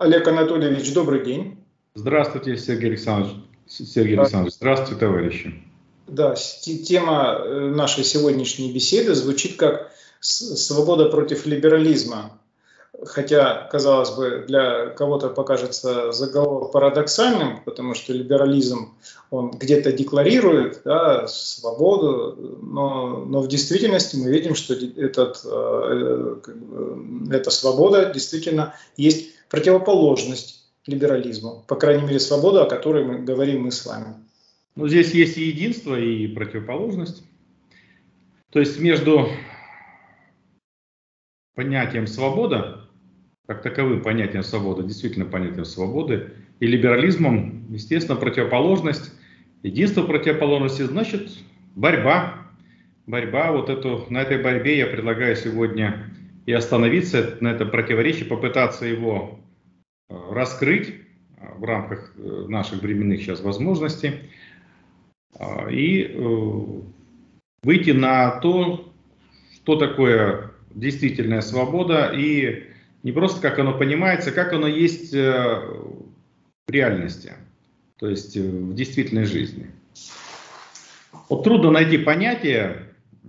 [0.00, 1.58] Олег Анатольевич, добрый день.
[1.94, 3.36] Здравствуйте, Сергей Александрович.
[3.66, 5.62] Сергей Александрович, здравствуйте, товарищи.
[6.06, 12.40] Да, тема э, нашей сегодняшней беседы звучит как «Свобода против либерализма»
[13.04, 18.94] хотя, казалось бы, для кого-то покажется заголовок парадоксальным, потому что либерализм,
[19.30, 26.36] он где-то декларирует да, свободу, но, но в действительности мы видим, что этот, э,
[27.30, 33.72] эта свобода действительно есть противоположность либерализму, по крайней мере, свобода, о которой мы говорим мы
[33.72, 34.14] с вами.
[34.76, 37.22] Ну, здесь есть и единство, и противоположность.
[38.50, 39.28] То есть между
[41.54, 42.90] понятием свобода
[43.50, 49.12] как таковым понятием свободы, действительно понятием свободы, и либерализмом, естественно, противоположность.
[49.64, 51.32] Единство противоположности значит
[51.74, 52.46] борьба.
[53.08, 56.14] Борьба, вот эту, на этой борьбе я предлагаю сегодня
[56.46, 59.40] и остановиться на этом противоречии, попытаться его
[60.30, 64.30] раскрыть э, в рамках э, наших временных сейчас возможностей
[65.70, 66.16] и
[67.62, 68.92] выйти на то,
[69.54, 72.64] что такое действительная свобода и
[73.02, 75.60] не просто как оно понимается, как оно есть э,
[76.66, 77.32] в реальности,
[77.98, 79.70] то есть э, в действительной жизни.
[81.28, 82.86] Вот трудно найти понятие
[83.22, 83.28] э,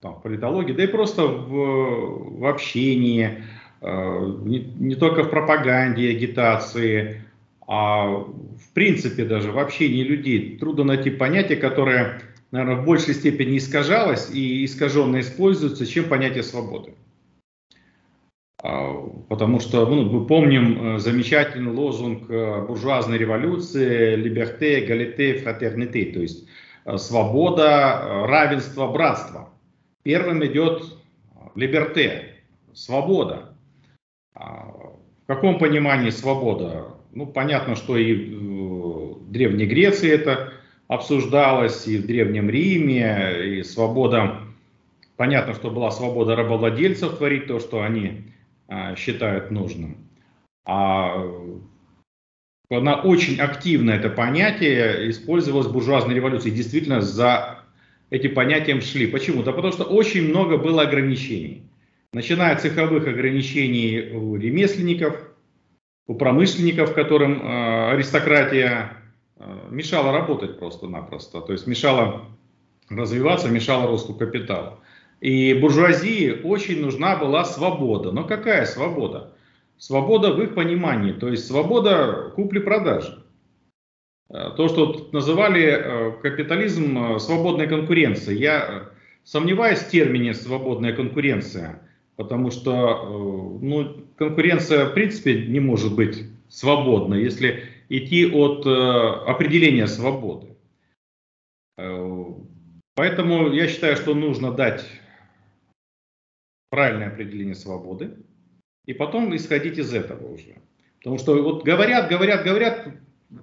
[0.00, 3.44] там, в политологии, да и просто в, в общении,
[3.82, 7.22] не, не только в пропаганде, агитации,
[7.66, 13.58] а в принципе даже в общении людей трудно найти понятие, которое, наверное, в большей степени
[13.58, 16.94] искажалось и искаженно используется, чем понятие свободы.
[18.62, 18.94] А,
[19.28, 26.20] потому что ну, мы помним э, замечательный лозунг э, буржуазной революции «Liberté, égalité, fraternité», то
[26.20, 26.46] есть
[26.84, 29.50] э, свобода, равенство, братство.
[30.04, 30.96] Первым идет
[31.56, 32.34] «liberté»,
[32.72, 33.51] свобода.
[34.34, 34.66] А,
[35.24, 36.94] в каком понимании свобода?
[37.12, 40.52] Ну, понятно, что и в Древней Греции это
[40.88, 44.40] обсуждалось, и в Древнем Риме, и свобода,
[45.16, 48.32] понятно, что была свобода рабовладельцев творить то, что они
[48.68, 49.96] а, считают нужным.
[50.64, 51.24] А
[52.70, 56.50] она очень активно, это понятие, использовалось в буржуазной революции.
[56.50, 57.64] Действительно, за
[58.10, 59.06] этим понятием шли.
[59.06, 59.42] Почему?
[59.42, 61.62] Да потому что очень много было ограничений.
[62.14, 65.18] Начиная от цеховых ограничений у ремесленников,
[66.06, 68.98] у промышленников, которым э, аристократия
[69.36, 71.40] э, мешала работать просто-напросто.
[71.40, 72.26] То есть мешала
[72.90, 74.80] развиваться, мешала росту капитала.
[75.22, 78.12] И буржуазии очень нужна была свобода.
[78.12, 79.32] Но какая свобода?
[79.78, 83.24] Свобода в их понимании, то есть свобода купли-продажи.
[84.28, 88.38] Э, то, что называли капитализм свободной конкуренцией.
[88.38, 88.90] Я
[89.24, 91.80] сомневаюсь в термине свободная конкуренция,
[92.16, 100.48] потому что ну, конкуренция в принципе не может быть свободной, если идти от определения свободы.
[102.94, 104.84] Поэтому я считаю, что нужно дать
[106.70, 108.16] правильное определение свободы,
[108.86, 110.56] и потом исходить из этого уже.
[110.98, 112.88] Потому что вот говорят, говорят, говорят,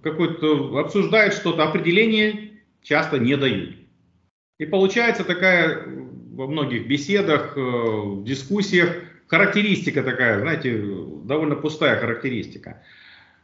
[0.01, 3.75] какой-то обсуждают что-то, определение часто не дают.
[4.59, 5.88] И получается такая
[6.39, 10.72] во многих беседах, э, в дискуссиях характеристика такая, знаете,
[11.25, 12.81] довольно пустая характеристика.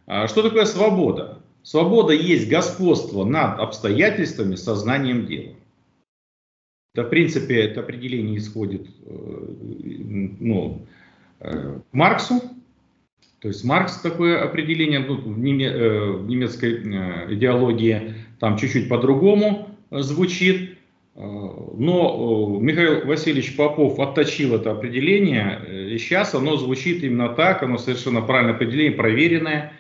[0.08, 1.40] А что такое свобода?
[1.62, 5.56] Свобода есть господство над обстоятельствами, сознанием дела.
[6.94, 9.48] Да, в принципе, это определение исходит э,
[10.40, 10.88] ну,
[11.42, 12.44] э, к Марксу.
[13.40, 16.78] То есть Маркс такое определение ну, в, неме, в немецкой
[17.36, 20.78] идеологии там чуть-чуть по-другому звучит.
[21.78, 28.22] Но Михаил Васильевич Попов отточил это определение, и сейчас оно звучит именно так, оно совершенно
[28.22, 29.74] правильное определение, проверенное,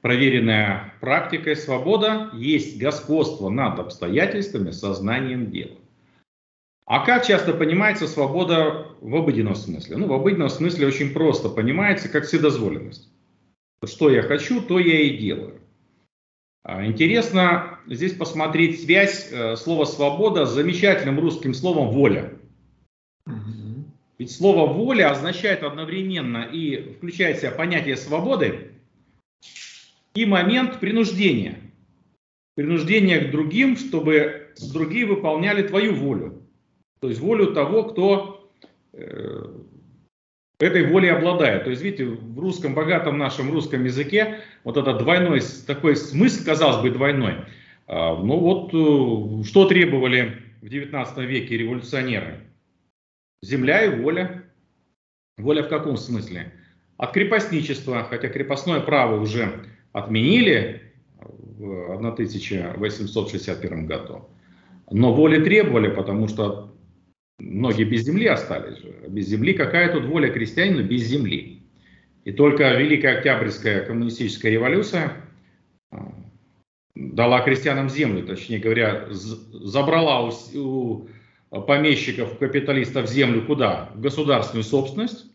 [0.00, 1.56] проверенная практикой.
[1.56, 5.76] Свобода есть господство над обстоятельствами, сознанием дела.
[6.86, 9.96] А как часто понимается свобода в обыденном смысле?
[9.96, 13.08] Ну, в обыденном смысле очень просто понимается, как вседозволенность.
[13.84, 15.60] Что я хочу, то я и делаю.
[16.64, 22.32] А, интересно здесь посмотреть связь э, слова «свобода» с замечательным русским словом «воля».
[24.16, 28.70] Ведь слово «воля» означает одновременно и включает в себя понятие свободы
[30.14, 31.58] и момент принуждения.
[32.54, 36.46] Принуждение к другим, чтобы другие выполняли твою волю.
[37.00, 38.50] То есть волю того, кто
[38.94, 39.54] э,
[40.58, 41.64] этой волей обладает.
[41.64, 46.82] То есть, видите, в русском, богатом нашем русском языке вот этот двойной, такой смысл, казалось
[46.82, 47.36] бы, двойной.
[47.86, 52.40] А, ну вот, э, что требовали в 19 веке революционеры?
[53.42, 54.44] Земля и воля.
[55.36, 56.52] Воля в каком смысле?
[56.96, 60.82] от крепостничества, хотя крепостное право уже отменили
[61.20, 64.28] в 1861 году,
[64.90, 66.73] но воли требовали, потому что
[67.38, 68.94] многие без земли остались же.
[69.08, 71.62] Без земли какая тут воля крестьянина без земли?
[72.24, 75.12] И только Великая Октябрьская коммунистическая революция
[75.90, 76.14] а,
[76.94, 81.08] дала крестьянам землю, точнее говоря, забрала у,
[81.50, 83.90] у помещиков, капиталистов землю куда?
[83.94, 85.26] В государственную собственность.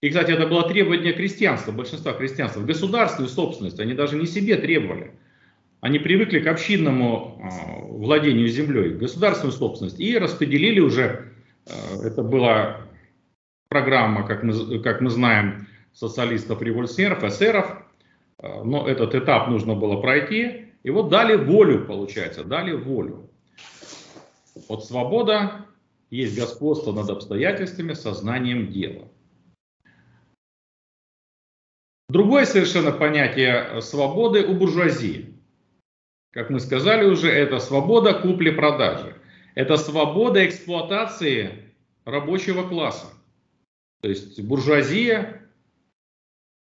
[0.00, 3.80] И, кстати, это было требование крестьянства, большинства крестьянства, в государственную собственность.
[3.80, 5.12] Они даже не себе требовали.
[5.84, 11.28] Они привыкли к общинному э, владению землей, государственную собственность, и распределили уже,
[11.66, 11.72] э,
[12.02, 12.80] это была
[13.68, 17.82] программа, как мы, как мы знаем, социалистов-революционеров, эсеров,
[18.38, 23.28] э, но этот этап нужно было пройти, и вот дали волю, получается, дали волю.
[24.70, 25.66] Вот свобода
[26.08, 29.06] есть господство над обстоятельствами, сознанием дела.
[32.08, 35.33] Другое совершенно понятие свободы у буржуазии.
[36.34, 39.14] Как мы сказали уже, это свобода купли-продажи.
[39.54, 41.72] Это свобода эксплуатации
[42.04, 43.06] рабочего класса.
[44.02, 45.48] То есть буржуазия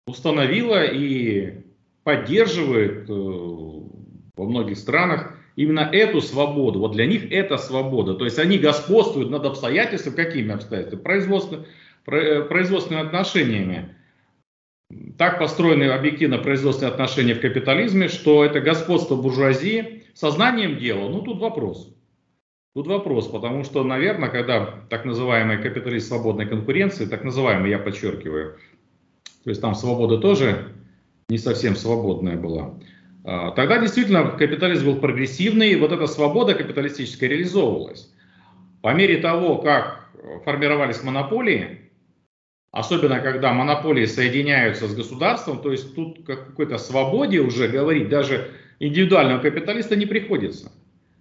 [0.07, 1.65] установила и
[2.05, 6.79] поддерживает э, во многих странах именно эту свободу.
[6.79, 8.15] Вот для них это свобода.
[8.15, 11.03] То есть они господствуют над обстоятельствами, какими обстоятельствами?
[11.03, 11.67] Производственными,
[12.07, 13.96] э, производственными отношениями.
[15.19, 21.09] Так построены объективно производственные отношения в капитализме, что это господство буржуазии сознанием дела.
[21.09, 21.93] Ну, тут вопрос.
[22.75, 28.59] Тут вопрос, потому что, наверное, когда так называемый капиталист свободной конкуренции, так называемый, я подчеркиваю,
[29.45, 30.73] то есть там свобода тоже
[31.31, 32.75] не совсем свободная была,
[33.25, 38.13] а, тогда действительно капитализм был прогрессивный, и вот эта свобода капиталистическая реализовывалась.
[38.83, 40.11] По мере того, как
[40.45, 41.86] формировались монополии,
[42.77, 48.51] особенно когда монополии соединяются с государством, то есть тут как какой-то свободе уже говорить даже
[48.81, 50.71] индивидуального капиталиста не приходится.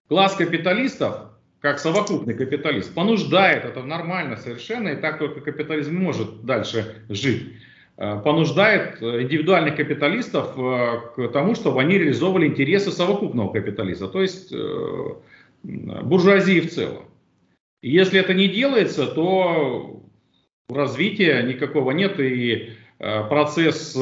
[0.10, 1.32] Класс капиталистов,
[1.62, 7.54] как совокупный капиталист, понуждает, это нормально совершенно, и так только капитализм может дальше жить.
[7.96, 14.22] Э, понуждает э, индивидуальных капиталистов э, к тому, чтобы они реализовывали интересы совокупного капиталиста, то
[14.22, 14.54] есть
[15.64, 17.06] буржуазии в целом.
[17.82, 19.95] Если это не делается, то
[20.70, 23.96] развития никакого нет, и процесс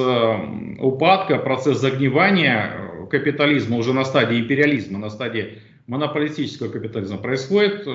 [0.80, 7.88] упадка, процесс загнивания капитализма уже на стадии империализма, на стадии монополистического капитализма происходит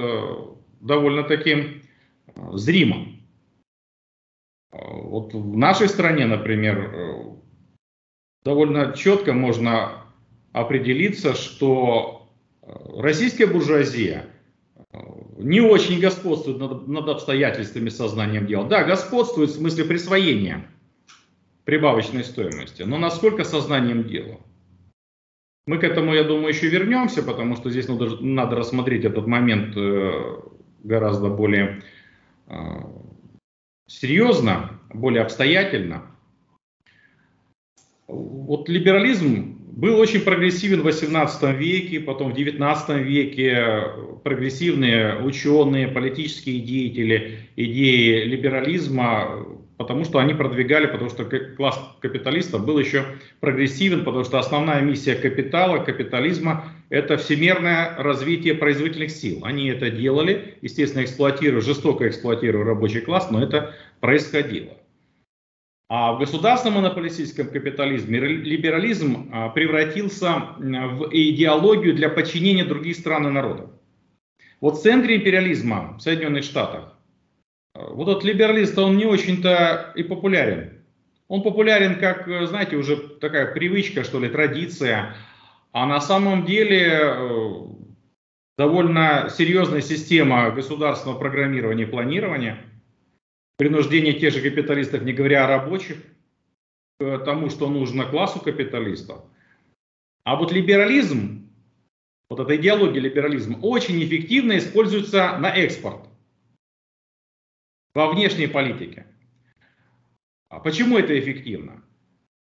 [0.81, 1.82] довольно-таки
[2.53, 3.19] зримо.
[4.71, 7.25] Вот в нашей стране, например, э,
[8.44, 10.05] довольно четко можно
[10.53, 12.31] определиться, что
[12.62, 14.38] э, российская буржуазия э,
[15.38, 18.69] не очень господствует над, над обстоятельствами сознанием дела.
[18.69, 20.69] Да, господствует в смысле присвоения
[21.64, 24.40] прибавочной стоимости, но насколько сознанием дела?
[25.67, 29.76] Мы к этому, я думаю, еще вернемся, потому что здесь надо, надо рассмотреть этот момент
[30.82, 31.82] гораздо более
[33.87, 36.06] серьезно, более обстоятельно.
[38.06, 43.84] Вот либерализм был очень прогрессивен в 18 веке, потом в 19 веке
[44.25, 49.46] прогрессивные ученые, политические деятели идеи либерализма
[49.76, 53.04] потому что они продвигали, потому что класс капиталистов был еще
[53.38, 59.44] прогрессивен, потому что основная миссия капитала, капитализма– это всемирное развитие производительных сил.
[59.44, 64.77] Они это делали, естественно, эксплуатируя, жестоко эксплуатируя рабочий класс, но это происходило.
[65.88, 73.30] А в государственном монополистическом капитализме либерализм а, превратился в идеологию для подчинения других стран и
[73.30, 73.71] народов.
[74.61, 76.99] Вот в центре империализма в Соединенных Штатах
[77.78, 80.83] вот этот либералист, он не очень-то и популярен.
[81.28, 85.14] Он популярен как, знаете, уже такая привычка, что ли, традиция.
[85.73, 87.49] А на самом деле э,
[88.57, 92.59] довольно серьезная система государственного программирования и планирования,
[93.59, 95.99] принуждение тех же капиталистов, не говоря о рабочих,
[96.99, 99.23] к тому, что нужно классу капиталистов.
[100.25, 101.50] А вот либерализм,
[102.31, 106.09] вот эта идеология либерализма, очень эффективно используется на экспорт
[107.95, 109.07] во внешней политике.
[110.49, 111.83] А почему это эффективно?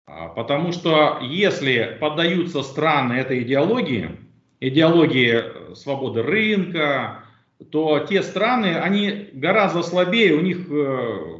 [0.05, 4.17] А потому что если поддаются страны этой идеологии,
[4.59, 7.23] идеологии свободы рынка,
[7.71, 11.39] то те страны, они гораздо слабее, у них э,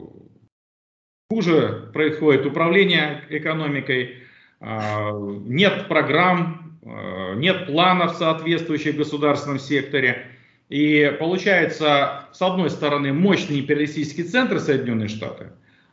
[1.30, 4.24] хуже происходит управление экономикой,
[4.60, 10.28] а, нет программ, э, нет планов соответствующих в государственном секторе.
[10.68, 15.48] И получается, с одной стороны, мощный империалистический центр Соединенные Штаты,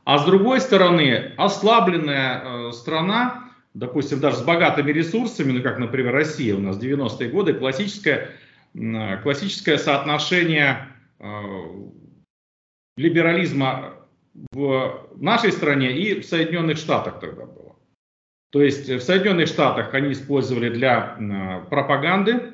[0.04, 6.12] а с другой стороны ослабленная э, страна, допустим, даже с богатыми ресурсами, ну как, например,
[6.12, 8.30] Россия у нас 90-е годы, классическое,
[9.22, 11.26] классическое соотношение э,
[12.96, 13.94] либерализма
[14.52, 17.76] в нашей стране и в Соединенных Штатах тогда было.
[18.52, 22.52] То есть в Соединенных Штатах они использовали для э, пропаганды,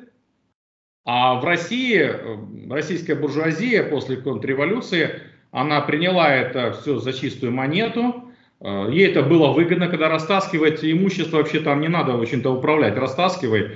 [1.04, 8.30] а в России, э, российская буржуазия после контрреволюции, она приняла это все за чистую монету,
[8.60, 13.72] э, Ей это было выгодно, когда растаскивать имущество, вообще там не надо очень-то управлять, растаскивай.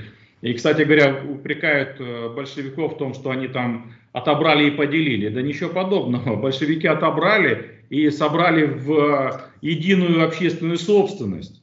[0.46, 1.98] И, кстати говоря, упрекают
[2.34, 5.28] большевиков в том, что они там отобрали и поделили.
[5.28, 6.36] Да ничего подобного.
[6.40, 11.62] Большевики отобрали и собрали в единую общественную собственность.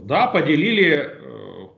[0.00, 1.16] Да, поделили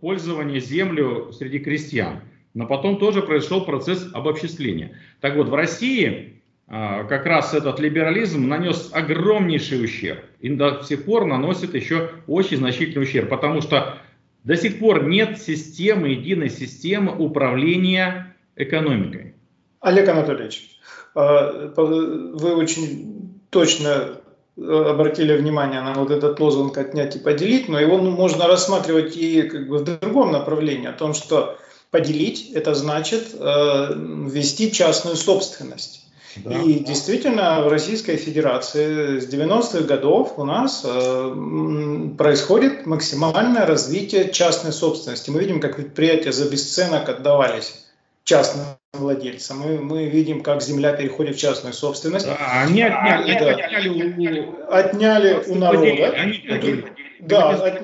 [0.00, 2.22] пользование землю среди крестьян
[2.54, 4.96] но потом тоже произошел процесс обобществления.
[5.20, 11.26] Так вот, в России как раз этот либерализм нанес огромнейший ущерб и до сих пор
[11.26, 13.98] наносит еще очень значительный ущерб, потому что
[14.44, 19.34] до сих пор нет системы, единой системы управления экономикой.
[19.80, 20.78] Олег Анатольевич,
[21.14, 24.20] а, вы очень точно
[24.56, 29.68] обратили внимание на вот этот лозунг «отнять и поделить», но его можно рассматривать и как
[29.68, 31.58] бы в другом направлении, о том, что
[31.94, 36.03] Поделить– это значит э, ввести частную собственность.
[36.37, 36.61] Да.
[36.61, 44.73] И действительно, в Российской Федерации с 90-х годов у нас э, происходит максимальное развитие частной
[44.73, 45.31] собственности.
[45.31, 47.85] Мы видим, как предприятия за бесценок отдавались
[48.25, 49.59] частным владельцам.
[49.59, 52.26] Мы, мы видим, как земля переходит в частную собственность.
[52.26, 53.50] Да, они отняли, да.
[53.50, 56.11] отняли, у, отняли у народа.
[56.17, 56.85] Они, они,
[57.21, 57.83] да, от,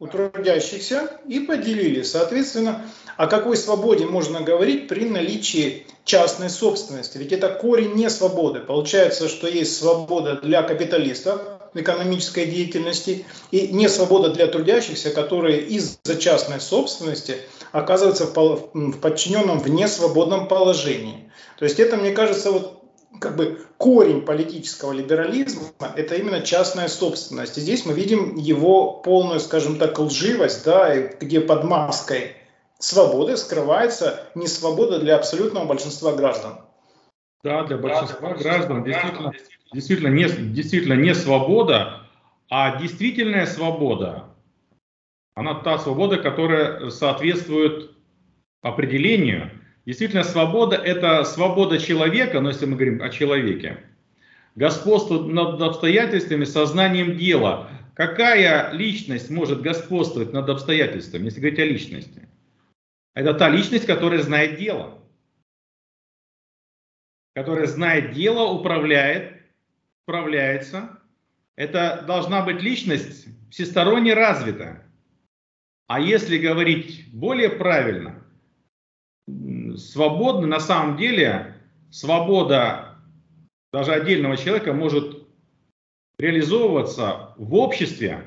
[0.00, 2.02] у трудящихся и поделили.
[2.02, 2.84] Соответственно,
[3.16, 7.18] о какой свободе можно говорить при наличии частной собственности?
[7.18, 8.60] Ведь это корень не свободы.
[8.60, 11.40] Получается, что есть свобода для капиталистов
[11.74, 17.38] экономической деятельности и не свобода для трудящихся, которые из-за частной собственности
[17.72, 21.30] оказываются в подчиненном в несвободном положении.
[21.58, 22.77] То есть это, мне кажется, вот
[23.18, 27.58] как бы корень политического либерализма– это именно частная собственность.
[27.58, 32.36] И здесь мы видим его полную, скажем так, лживость, да, где под маской
[32.78, 36.60] свободы скрывается не свобода для абсолютного большинства граждан.
[37.44, 39.32] Да, для большинства да, граждан действительно,
[39.72, 42.02] действительно, не, действительно не свобода,
[42.50, 44.24] а действительная свобода.
[45.34, 47.92] Она та свобода, которая соответствует
[48.62, 49.52] определению.
[49.88, 53.78] Действительно, свобода– это свобода человека, но если мы говорим о человеке,
[54.54, 57.70] господство над обстоятельствами, сознанием дела.
[57.94, 62.28] Какая личность может господствовать над обстоятельствами, если говорить о личности?
[63.14, 65.02] Это та личность, которая знает дело.
[67.34, 69.40] Которая знает дело, управляет,
[70.06, 71.00] управляется.
[71.56, 74.86] Это должна быть личность всесторонне развитая.
[75.86, 78.22] А если говорить более правильно,
[79.78, 81.54] свободно на самом деле
[81.90, 82.98] свобода
[83.72, 85.26] даже отдельного человека может
[86.18, 88.24] реализовываться в обществе,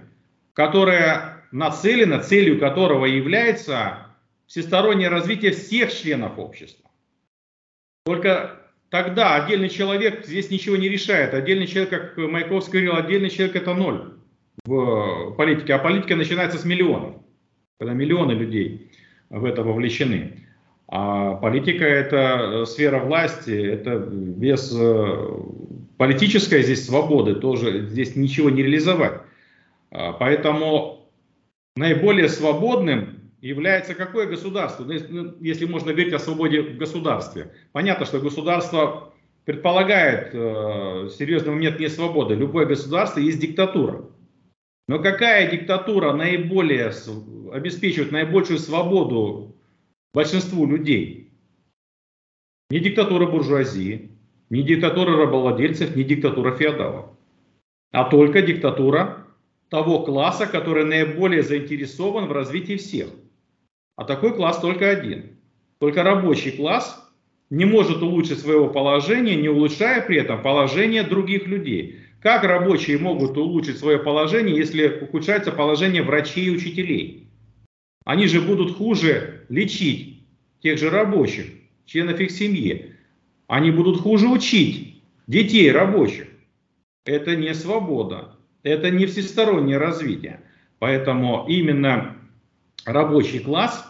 [0.54, 4.08] которое нацелено, целью которого является
[4.48, 6.90] всестороннее развитие всех членов общества.
[8.06, 11.34] Только тогда отдельный человек здесь ничего не решает.
[11.34, 14.14] Отдельный человек, как Маяковский говорил, отдельный человек это ноль
[14.66, 15.74] в политике.
[15.74, 17.16] А политика начинается с миллионов,
[17.80, 18.92] когда миллионы людей
[19.30, 20.41] в это вовлечены.
[20.94, 25.28] А политика это сфера власти, это без э,
[25.98, 29.22] политической здесь свободы тоже здесь ничего не реализовать.
[29.90, 31.10] А, поэтому
[31.78, 34.84] наиболее свободным является какое государство?
[34.84, 37.54] Ну, ну, если можно говорить о свободе в государстве.
[37.72, 39.14] Понятно, что государство
[39.46, 42.36] предполагает э, серьезный момент не свободы.
[42.36, 44.10] Любое государство есть диктатура.
[44.90, 46.92] Но какая диктатура наиболее
[47.54, 49.56] обеспечивает наибольшую свободу
[50.14, 51.32] большинству людей?
[52.70, 54.12] Не диктатура буржуазии,
[54.50, 57.10] не диктатура рабовладельцев, не диктатура феодалов,
[57.92, 59.28] а только диктатура
[59.70, 63.10] того класса, который наиболее заинтересован в развитии всех.
[63.96, 65.38] А такой класс только один.
[65.80, 67.02] Только рабочий класс
[67.50, 72.00] не может улучшить своего положения, не улучшая при этом положение других людей.
[72.22, 77.21] Как рабочие могут улучшить свое положение, если ухудшается положение врачей и учителей?
[78.06, 80.24] Они же будут хуже лечить
[80.62, 81.48] тех же рабочих,
[81.86, 82.96] членов их семьи.
[83.48, 86.28] Они будут хуже учить детей рабочих.
[87.06, 90.42] Это не свобода, это не всестороннее развитие.
[90.80, 92.18] Поэтому именно
[92.86, 93.86] рабочий класс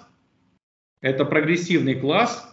[1.01, 2.47] –это прогрессивный класс,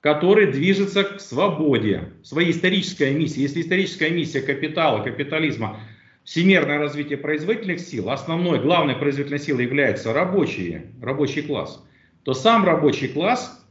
[0.00, 3.40] который движется к свободе, своей исторической миссии.
[3.40, 5.80] Если историческая миссия капитала, капитализма,
[6.24, 11.84] всемирное развитие производительных сил, основной, главной производительной силой является рабочие, рабочий класс,
[12.22, 13.64] то сам рабочий класс,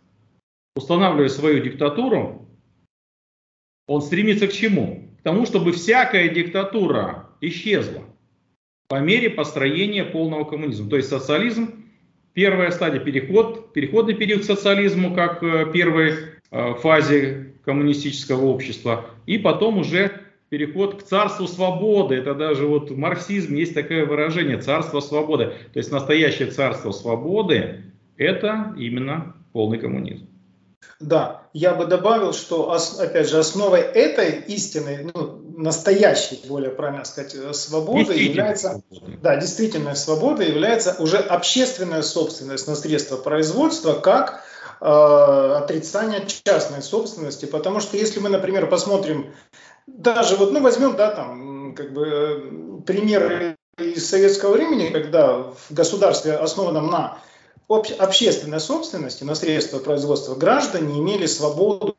[0.76, 2.48] устанавливая свою диктатуру,
[3.88, 5.10] он стремится к чему?
[5.20, 8.04] К тому, чтобы всякая диктатура исчезла
[8.88, 10.90] по мере построения полного коммунизма.
[10.90, 11.84] То есть социализм
[12.34, 16.16] Первая стадия переход, переходный период к социализму, как э, первой
[16.50, 20.23] э, фазе коммунистического общества, и потом уже
[20.54, 22.14] переход к царству свободы.
[22.14, 25.46] Это даже вот в марксизме есть такое выражение царство свободы.
[25.74, 27.86] То есть настоящее царство свободы
[28.18, 30.28] это именно полный коммунизм.
[31.00, 37.34] Да, я бы добавил, что, опять же, основой этой истины, ну, настоящей, более правильно сказать,
[37.34, 39.18] э, свободы является, свобода.
[39.24, 44.44] да, действительная свобода является уже общественная собственность на средства производства, как
[44.82, 49.34] э, отрицание частной собственности, потому что если мы, например, посмотрим,
[49.88, 56.34] даже вот, ну, возьмем, да, там, как бы, примеры из советского времени, когда в государстве,
[56.34, 57.18] основанном на
[57.68, 61.98] общественной собственности на средства производства граждане имели свободу,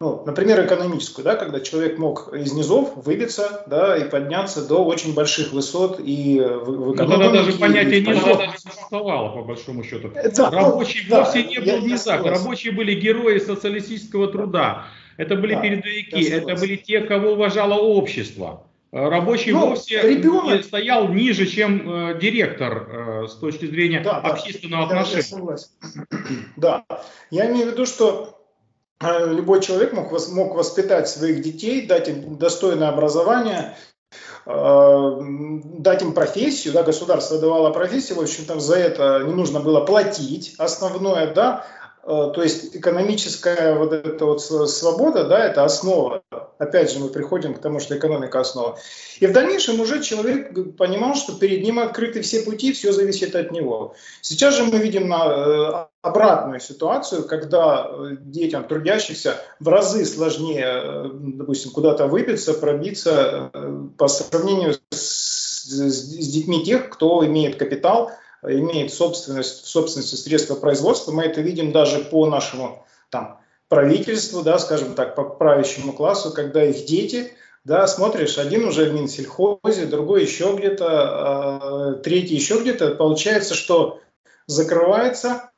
[0.00, 5.14] ну, например, экономическую, да, когда человек мог из низов выбиться да, и подняться до очень
[5.14, 7.16] больших высот и в, в экономике.
[7.16, 10.10] Ну, тогда даже понятие низов не существовало, по большому счету.
[10.12, 12.22] Да, Рабочий да, вовсе не был низах.
[12.24, 14.86] Рабочие были герои социалистического труда.
[15.16, 18.66] Это были да, передовики, это были те, кого уважало общество.
[18.94, 20.64] Э, рабочий ну, вовсе ребенок...
[20.64, 25.58] стоял ниже, чем э, директор э, с точки зрения да, общественного да, отношения.
[26.56, 26.84] Да,
[27.30, 28.40] я имею в виду, что
[29.00, 33.76] э, любой человек мог, мог воспитать своих детей, дать им достойное образование,
[34.46, 35.18] э,
[35.78, 39.80] дать им профессию, да, государство давало профессию, в общем, там за это не нужно было
[39.80, 41.66] платить, основное, да,
[42.04, 46.22] то есть экономическая вот эта вот свобода, да, это основа.
[46.58, 48.78] Опять же, мы приходим к тому, что экономика основа.
[49.20, 53.52] И в дальнейшем уже человек понимал, что перед ним открыты все пути, все зависит от
[53.52, 53.94] него.
[54.20, 61.10] Сейчас же мы видим на, э, обратную ситуацию, когда э, детям трудящихся в разы сложнее,
[61.12, 63.50] допустим, куда-то выбиться, пробиться
[63.96, 68.12] по сравнению с, с детьми тех, кто имеет капитал,
[68.46, 71.12] имеет собственность, в собственности средства производства.
[71.12, 76.64] Мы это видим даже по нашему там, правительству, да, скажем так, по правящему классу, когда
[76.64, 77.32] их дети,
[77.64, 82.94] да, смотришь, один уже в Минсельхозе, другой еще где-то, э, третий еще где-то.
[82.94, 84.00] Получается, что
[84.46, 85.50] закрывается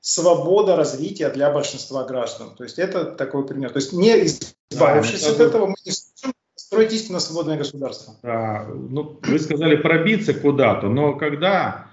[0.00, 2.54] свобода развития для большинства граждан.
[2.54, 3.70] То есть это такой пример.
[3.70, 8.14] То есть не избавившись да, от этого, мы не сможем строить истинно свободное государство.
[8.22, 11.88] Да, ну, вы сказали пробиться куда-то, но когда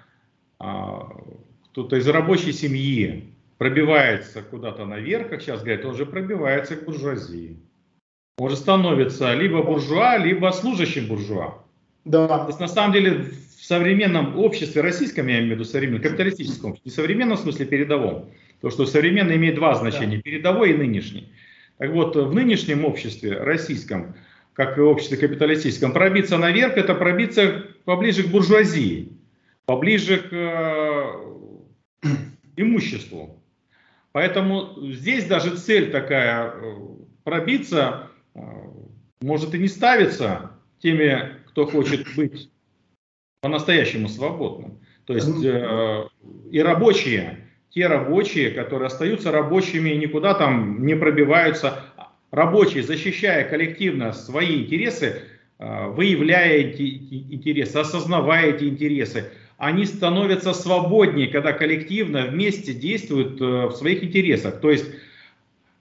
[1.71, 7.57] кто-то из рабочей семьи пробивается куда-то наверх, как сейчас говорят, он же пробивается к буржуазии.
[8.37, 11.63] Он же становится либо буржуа, либо служащим буржуа.
[12.05, 12.27] Да.
[12.27, 13.25] То есть на самом деле
[13.57, 18.29] в современном обществе, российском я имею в виду современном, капиталистическом, не современном смысле передовом,
[18.61, 20.23] то что современный имеет два значения, да.
[20.23, 21.29] передовой и нынешний.
[21.77, 24.15] Так вот, в нынешнем обществе, российском,
[24.53, 29.09] как и обществе капиталистическом, пробиться наверх, это пробиться поближе к буржуазии
[29.65, 32.07] поближе к э,
[32.55, 33.41] имуществу.
[34.11, 36.75] Поэтому здесь даже цель такая э,
[37.23, 38.39] пробиться э,
[39.21, 42.49] может и не ставиться теми, кто хочет быть
[43.41, 44.79] по-настоящему свободным.
[45.05, 45.43] То есть
[46.51, 51.83] и рабочие, те рабочие, которые остаются рабочими и никуда там не пробиваются,
[52.31, 55.23] рабочие, защищая коллективно свои интересы,
[55.59, 59.29] выявляя эти интересы, осознавая эти интересы,
[59.65, 64.59] они становятся свободнее, когда коллективно вместе действуют э, в своих интересах.
[64.59, 64.85] То есть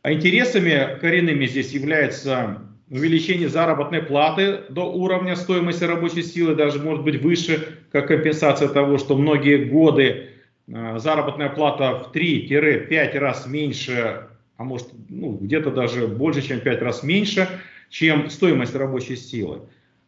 [0.05, 7.21] интересами коренными здесь является увеличение заработной платы до уровня стоимости рабочей силы, даже может быть
[7.21, 10.29] выше, как компенсация того, что многие годы
[10.69, 16.83] э, заработная плата в 3-5 раз меньше, а может ну, где-то даже больше, чем 5
[16.83, 17.49] раз меньше,
[17.91, 19.63] чем стоимость рабочей силы.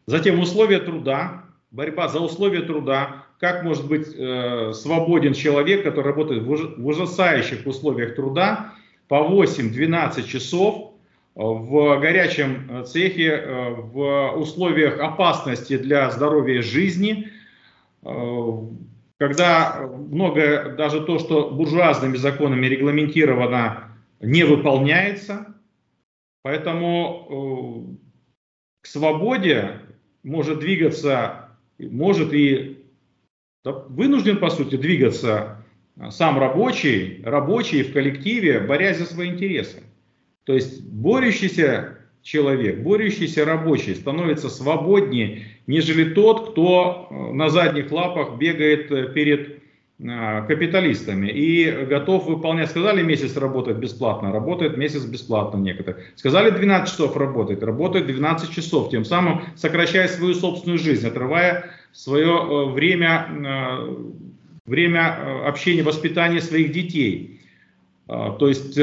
[0.07, 6.43] Затем условия труда, борьба за условия труда, как может быть э, свободен человек, который работает
[6.43, 8.73] в, уж, в ужасающих условиях труда
[9.07, 10.93] по 8-12 часов
[11.35, 17.29] э, в горячем э, цехе, э, в условиях опасности для здоровья и жизни,
[19.17, 25.55] когда многое, даже то, что буржуазными законами регламентировано, не выполняется.
[26.43, 27.97] Поэтому
[28.81, 29.79] к свободе
[30.21, 32.84] может двигаться, может и
[33.71, 35.63] вынужден, по сути, двигаться
[36.09, 39.83] сам рабочий, рабочий в коллективе, борясь за свои интересы.
[40.43, 48.37] То есть борющийся человек, борющийся рабочий становится свободнее, нежели тот, кто э, на задних лапах
[48.37, 49.59] бегает э, перед
[49.99, 52.71] э, капиталистами и готов выполнять.
[52.71, 56.05] Сказали месяц работать бесплатно, работает месяц бесплатно некоторые.
[56.15, 62.67] Сказали 12 часов работать, работает 12 часов, тем самым сокращая свою собственную жизнь, отрывая свое
[62.69, 63.87] время,
[64.65, 67.41] время общения, воспитания своих детей.
[68.07, 68.77] То есть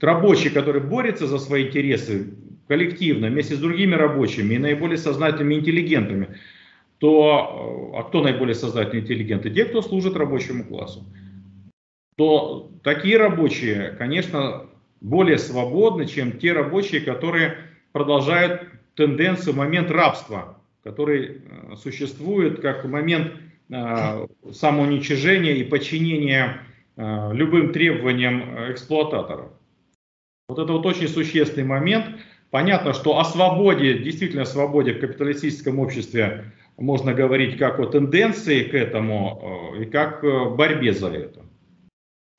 [0.00, 2.34] рабочий, который борется за свои интересы,
[2.68, 6.28] коллективно, вместе с другими рабочими и наиболее сознательными интеллигентами,
[6.98, 9.50] то, э, а кто наиболее сознательные интеллигенты?
[9.50, 11.04] Те, кто служит рабочему классу.
[12.16, 14.66] То такие рабочие, конечно,
[15.00, 17.56] более свободны, чем те рабочие, которые
[17.90, 23.32] продолжают тенденцию, момент рабства, который э, существует как момент
[23.70, 26.62] э, самоуничижения и подчинения
[26.94, 29.50] любым требованиям эксплуататоров.
[30.50, 32.04] Вот это вот очень существенный момент–
[32.52, 38.64] Понятно, что о свободе, действительно о свободе в капиталистическом обществе можно говорить как о тенденции
[38.64, 41.40] к этому э, и как о борьбе за это.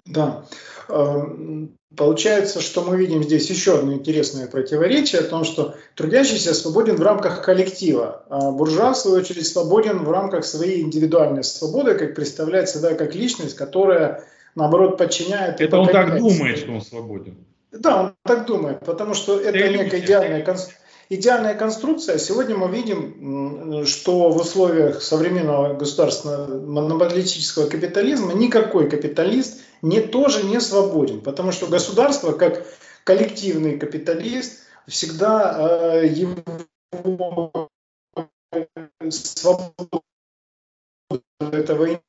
[0.06, 0.46] Да.
[0.94, 6.98] Эм, получается, что мы видим здесь еще одно интересное противоречие о том, что трудящийся свободен
[6.98, 12.14] в рамках коллектива, а буржуа, в свою очередь, свободен в рамках своей индивидуальной свободы, как
[12.14, 15.60] представляет себя как личность, которая, наоборот, подчиняет...
[15.62, 17.38] Это он так думает, что он свободен.
[17.72, 20.46] Да, он так думает, потому что это некая идеальная,
[21.10, 22.20] идеальная конструкция.
[22.20, 30.60] Сегодня мы видим, что в условиях современного государственного монополитического капитализма никакой капиталист не, тоже не
[30.60, 32.66] свободен, потому что государство, как
[33.04, 37.70] коллективный капиталист, всегда э, его
[39.10, 40.02] свободу
[41.40, 42.00] этого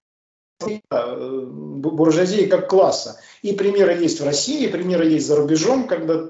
[0.91, 3.21] Э, буржуазии как класса.
[3.43, 6.29] И примеры есть в России, примеры есть за рубежом, когда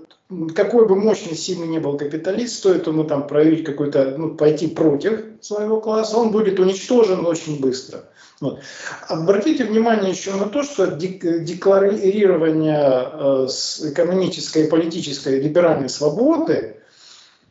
[0.55, 5.25] какой бы мощный, сильный не был капиталист, стоит ему там проявить какой-то, ну, пойти против
[5.41, 8.05] своего класса, он будет уничтожен очень быстро.
[8.45, 8.61] Вот.
[9.09, 12.77] Обратите внимание еще на то, что декларирование
[13.11, 13.47] э,
[13.91, 16.77] экономической и политической либеральной свободы,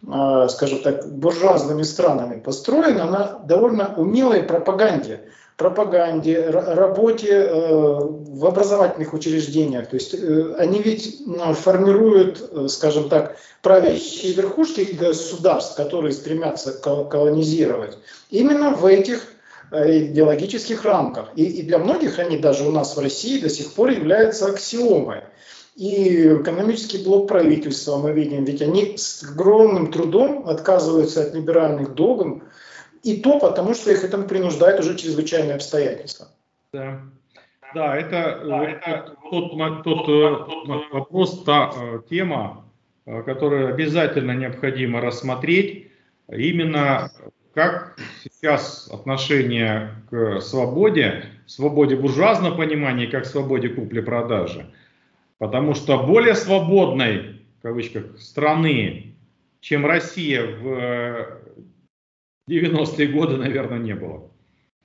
[0.08, 5.21] э, скажем так, буржуазными странами построена на довольно умелой пропаганде
[5.58, 9.88] пропаганде, работе э, в образовательных учреждениях.
[9.88, 11.21] То есть они ведь
[11.56, 17.97] формируют, скажем так, правящие верхушки государств, которые стремятся колонизировать,
[18.29, 19.33] именно в этих
[19.74, 21.32] идеологических рамках.
[21.36, 25.22] И, и для многих они даже у нас в России до сих пор являются аксиомой.
[25.76, 32.44] И экономический блок правительства мы видим, ведь они с огромным трудом отказываются от либеральных догм,
[33.02, 36.28] и то потому, что их этому принуждают уже чрезвычайные обстоятельства.
[36.72, 37.02] Да.
[37.74, 39.52] Да, это, да, это тот,
[39.84, 42.66] тот, тот, тот вопрос, та э, тема,
[43.08, 45.88] э, которую обязательно необходимо рассмотреть,
[46.28, 47.10] именно
[47.54, 54.74] как сейчас отношение к свободе, свободе буржуазного понимания, как свободе купли-продажи.
[55.38, 59.16] Потому что более свободной, в кавычках, страны,
[59.60, 61.42] чем Россия в
[62.50, 64.32] 90-е годы, наверное, не было.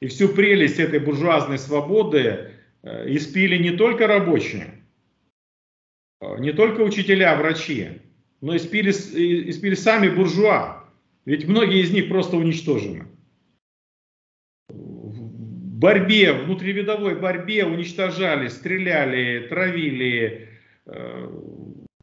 [0.00, 2.52] И всю прелесть этой буржуазной свободы
[2.83, 4.85] э, испили не только рабочие,
[6.20, 8.00] э, не только учителя, врачи,
[8.40, 10.77] но испили, испили сами буржуа.
[11.28, 13.04] Ведь многие из них просто уничтожены.
[14.70, 20.48] В борьбе, внутривидовой борьбе уничтожали, стреляли, травили,
[20.86, 21.28] э,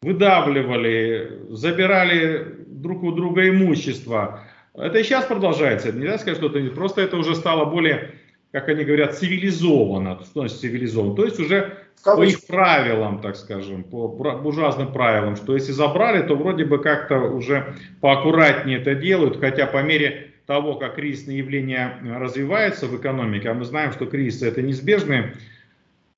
[0.04, 4.44] выдавливали, забирали друг у друга имущество,
[4.76, 5.92] это и сейчас продолжается.
[5.92, 8.15] Нельзя сказать, что это не просто это уже стало более,
[8.56, 10.20] как они говорят, цивилизованно.
[10.24, 11.14] Что значит цивилизованно?
[11.16, 16.36] То есть уже по их правилам, так скажем, по буржуазным правилам, что если забрали, то
[16.36, 22.88] вроде бы как-то уже поаккуратнее это делают, хотя по мере того, как кризисные явления развиваются
[22.88, 25.34] в экономике, а мы знаем, что кризисы это неизбежные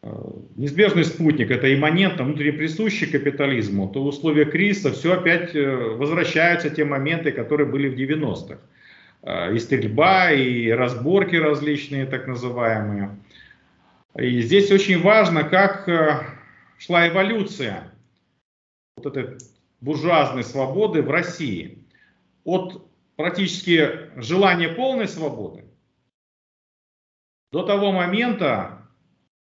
[0.03, 0.09] Э,
[0.55, 6.69] неизбежный спутник, это имманентно, внутренне присущий капитализму, то в условиях кризиса все опять э, возвращаются
[6.69, 8.59] те моменты, которые были в 90-х.
[9.21, 13.17] Э, и стрельба, и разборки различные, так называемые.
[14.15, 15.87] И здесь очень важно, как
[16.79, 17.93] шла эволюция
[18.95, 19.37] вот этой
[19.81, 21.83] буржуазной свободы в России.
[22.43, 25.65] От практически желания полной свободы
[27.51, 28.87] до того момента,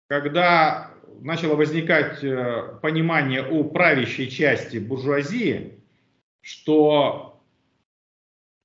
[0.08, 5.84] когда начало возникать э, понимание у правящей части буржуазии,
[6.42, 7.39] что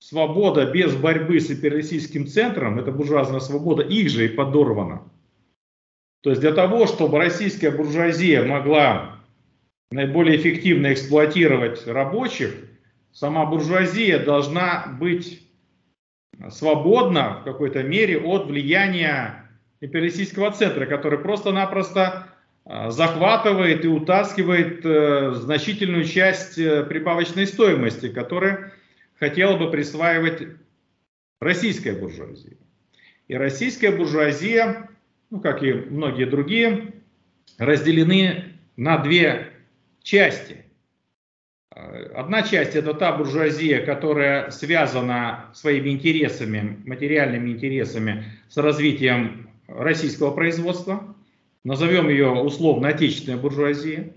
[0.09, 5.03] свобода без борьбы с империалистическим центром, это буржуазная свобода, их же и подорвана.
[6.23, 9.21] То есть для того, чтобы российская буржуазия могла
[9.91, 12.55] наиболее эффективно эксплуатировать рабочих,
[13.13, 15.43] сама буржуазия должна быть
[16.51, 19.49] свободна в какой-то мере от влияния
[19.81, 22.27] империалистического центра, который просто-напросто
[22.67, 28.73] а, захватывает и утаскивает э, значительную часть э, прибавочной стоимости, которая
[29.25, 30.47] хотела бы присваивать
[31.41, 32.59] российская буржуазия.
[33.27, 34.91] И российская буржуазия,
[35.31, 36.93] ну, как и многие другие,
[37.57, 39.51] разделены на две
[40.03, 40.67] части.
[41.71, 51.17] Одна часть это та буржуазия, которая связана своими интересами, материальными интересами с развитием российского производства.
[51.65, 54.13] Назовем ее условно отечественная буржуазия.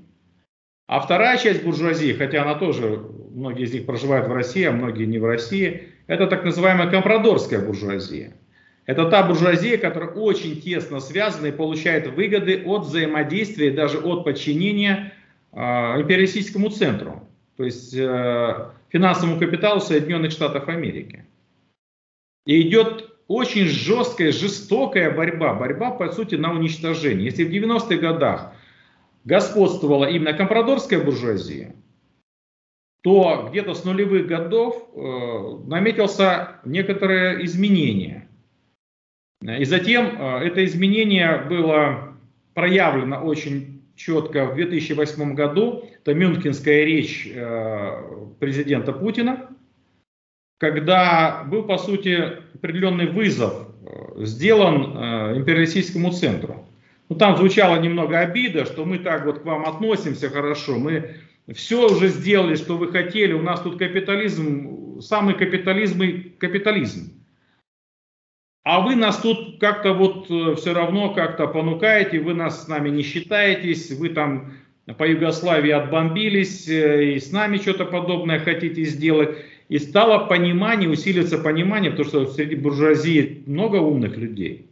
[0.86, 3.08] А вторая часть буржуазии, хотя она тоже,
[3.38, 7.60] многие из них проживают в России, а многие не в России, это так называемая компрадорская
[7.60, 8.34] буржуазия.
[8.86, 15.14] Это та буржуазия, которая очень тесно связана и получает выгоды от взаимодействия, даже от подчинения
[15.52, 21.26] э, империалистическому центру, то есть э, финансовому капиталу Соединенных Штатов Америки.
[22.46, 27.26] И идет очень жесткая, жестокая борьба, борьба по сути на уничтожение.
[27.26, 28.54] Если в 90-х годах
[29.26, 31.76] господствовала именно компрадорская буржуазия,
[33.02, 38.28] то где-то с нулевых годов э, наметился некоторое изменение.
[39.42, 42.16] И затем э, это изменение было
[42.54, 45.86] проявлено очень четко в 2008 году.
[46.02, 48.04] Это Мюнхенская речь э,
[48.40, 49.50] президента Путина,
[50.60, 53.68] когда был, по сути, определенный вызов
[54.18, 56.66] сделан империалистическому центру.
[57.10, 61.16] Ну, там звучало немного обида, что мы так вот к вам относимся хорошо, мы
[61.54, 67.14] все уже сделали, что вы хотели, у нас тут капитализм, самый капитализм и капитализм.
[68.64, 72.90] А вы нас тут как-то вот э, все равно как-то понукаете, вы нас с нами
[72.90, 74.56] не считаетесь, вы там
[74.98, 79.38] по Югославии отбомбились и с нами что-то подобное хотите сделать.
[79.70, 84.70] И стало понимание, усилиться понимание, потому что среди буржуазии много умных людей.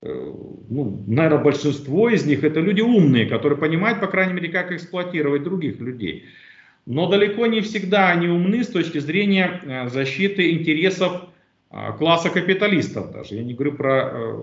[0.00, 0.32] Э,
[0.68, 5.42] ну, наверное, большинство из них это люди умные, которые понимают, по крайней мере, как эксплуатировать
[5.42, 6.26] других людей.
[6.86, 11.24] Но далеко не всегда они умны с точки зрения э, защиты интересов
[11.70, 13.34] э, класса капиталистов даже.
[13.34, 14.36] Я не говорю про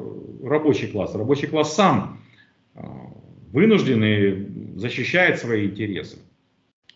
[0.43, 1.15] рабочий класс.
[1.15, 2.21] Рабочий класс сам
[3.53, 6.17] вынужден и защищает свои интересы.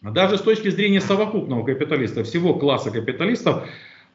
[0.04, 3.66] А даже с точки зрения совокупного капиталиста, всего класса капиталистов,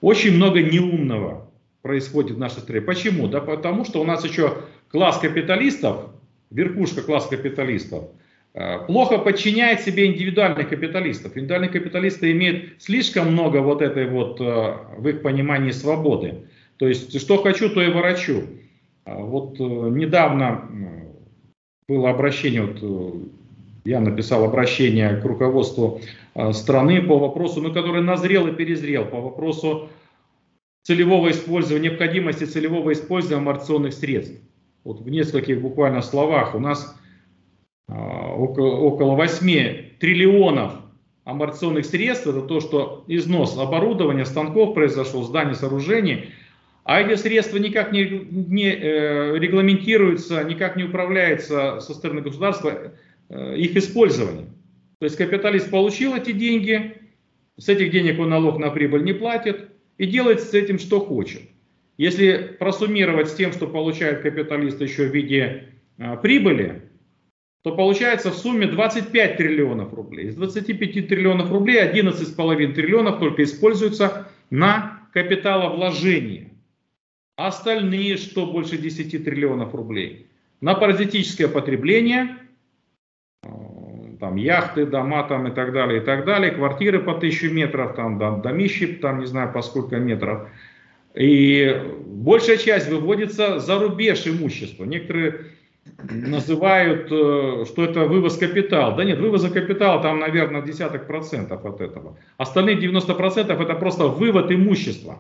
[0.03, 1.51] очень много неумного
[1.85, 2.81] происходит в нашей стране.
[2.81, 3.29] Почему?
[3.29, 4.57] Да потому что у нас еще
[4.89, 6.07] класс капиталистов,
[6.51, 8.05] верхушка класса капиталистов,
[8.55, 11.33] э, плохо подчиняет себе индивидуальных капиталистов.
[11.37, 16.47] Индивидуальные капиталисты имеют слишком много вот этой вот, э, в их понимании, свободы.
[16.79, 18.45] То есть, что хочу, то и ворочу.
[19.05, 20.71] А вот э, недавно
[21.87, 23.29] было обращение, вот,
[23.85, 26.01] я написал обращение к руководству
[26.53, 29.91] страны по вопросу, ну, который назрел и перезрел, по вопросу
[30.85, 34.41] целевого использования, необходимости целевого использования амортизационных средств.
[34.85, 36.97] Вот в нескольких буквально словах у нас
[37.89, 40.75] э, около, около 8 триллионов
[41.25, 46.31] амортизационных средств, это то, что износ оборудования, станков произошел, зданий, сооружений,
[46.85, 52.93] а эти средства никак не, не э, регламентируются, никак не управляются со стороны государства
[53.29, 54.47] Э, их использования.
[54.99, 56.97] То есть капиталист получил эти деньги,
[57.57, 61.43] с этих денег он налог на прибыль не платит и делает с этим что хочет.
[61.97, 66.91] Если просуммировать с тем, что получает капиталист еще в виде а, прибыли,
[67.63, 70.29] то получается в сумме 25 триллионов рублей.
[70.29, 76.51] Из 25 триллионов рублей 11,5 триллионов только используются на капиталовложение.
[77.37, 80.27] Остальные, что больше 10 триллионов рублей,
[80.61, 82.39] на паразитическое потребление–
[84.25, 88.41] там яхты, дома там и так далее, и так далее, квартиры по тысячу метров, там
[88.41, 90.49] домищи, там не знаю по сколько метров.
[91.15, 94.85] И большая часть выводится за рубеж имущества.
[94.85, 95.45] Некоторые
[96.11, 98.97] называют, э, что это вывоз капитала.
[98.97, 102.17] Да нет, вывоза капитала там, наверное, десяток процентов от этого.
[102.39, 105.19] Остальные 90 процентов это просто вывод имущества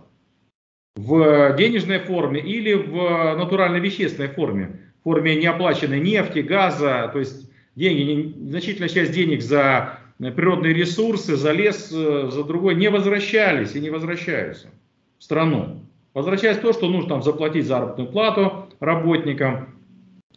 [0.96, 8.34] в денежной форме или в натурально-вещественной форме, в форме неоплаченной нефти, газа, то есть деньги,
[8.48, 13.80] значительная часть денег за э, природные ресурсы, за лес, э, за другой не возвращались и
[13.80, 14.68] не возвращаются
[15.18, 15.80] в страну.
[16.12, 19.74] Возвращается то, что нужно там заплатить заработную плату работникам,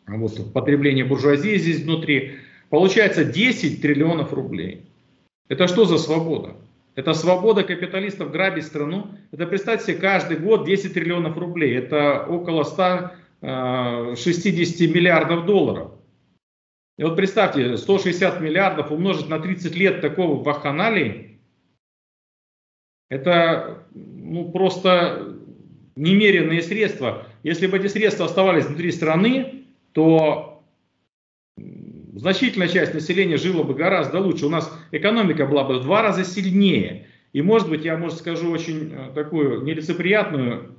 [0.08, 2.38] вот потребление буржуазии здесь внутри.
[2.69, 4.84] Получается 10 триллионов рублей.
[5.50, 6.56] Это что за свобода?
[6.95, 9.08] Это свобода капиталистов грабить страну.
[9.32, 11.78] Это представьте себе каждый год 10 триллионов рублей.
[11.78, 15.91] Это около 100 60 миллиардов долларов.
[16.98, 21.40] И вот представьте, 160 миллиардов умножить на 30 лет такого вахханалии,
[23.10, 25.38] это ну, просто
[25.96, 27.26] немеренные средства.
[27.44, 30.64] Если бы эти средства оставались внутри страны, то
[32.16, 34.48] значительная часть населения жила бы гораздо лучше.
[34.48, 37.08] У нас экономика была бы в два раза сильнее.
[37.34, 40.76] И может быть, я, может, скажу очень э, такую нелицеприятную,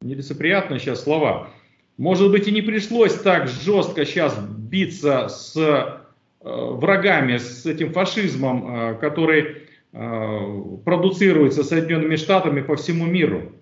[0.00, 1.50] нелицеприятную сейчас слова.
[2.00, 6.00] Может быть, и не пришлось так жестко сейчас биться с э,
[6.40, 13.52] врагами, с этим фашизмом, э, который э, продуцируется Соединенными Штатами по всему миру.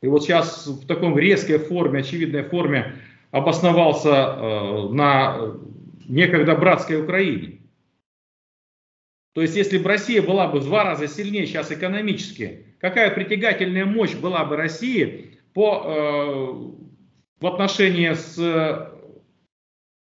[0.00, 2.94] И вот сейчас в таком резкой форме, очевидной форме
[3.30, 5.52] обосновался на
[6.08, 7.58] некогда братской Украине.
[9.34, 13.84] То есть, если бы Россия была бы в два раза сильнее сейчас экономически, какая притягательная
[13.84, 16.80] мощь была бы России по
[17.44, 18.88] в отношении с э,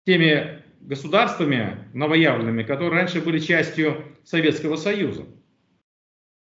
[0.06, 5.26] теми государствами новоявленными, которые раньше были частью Советского Союза.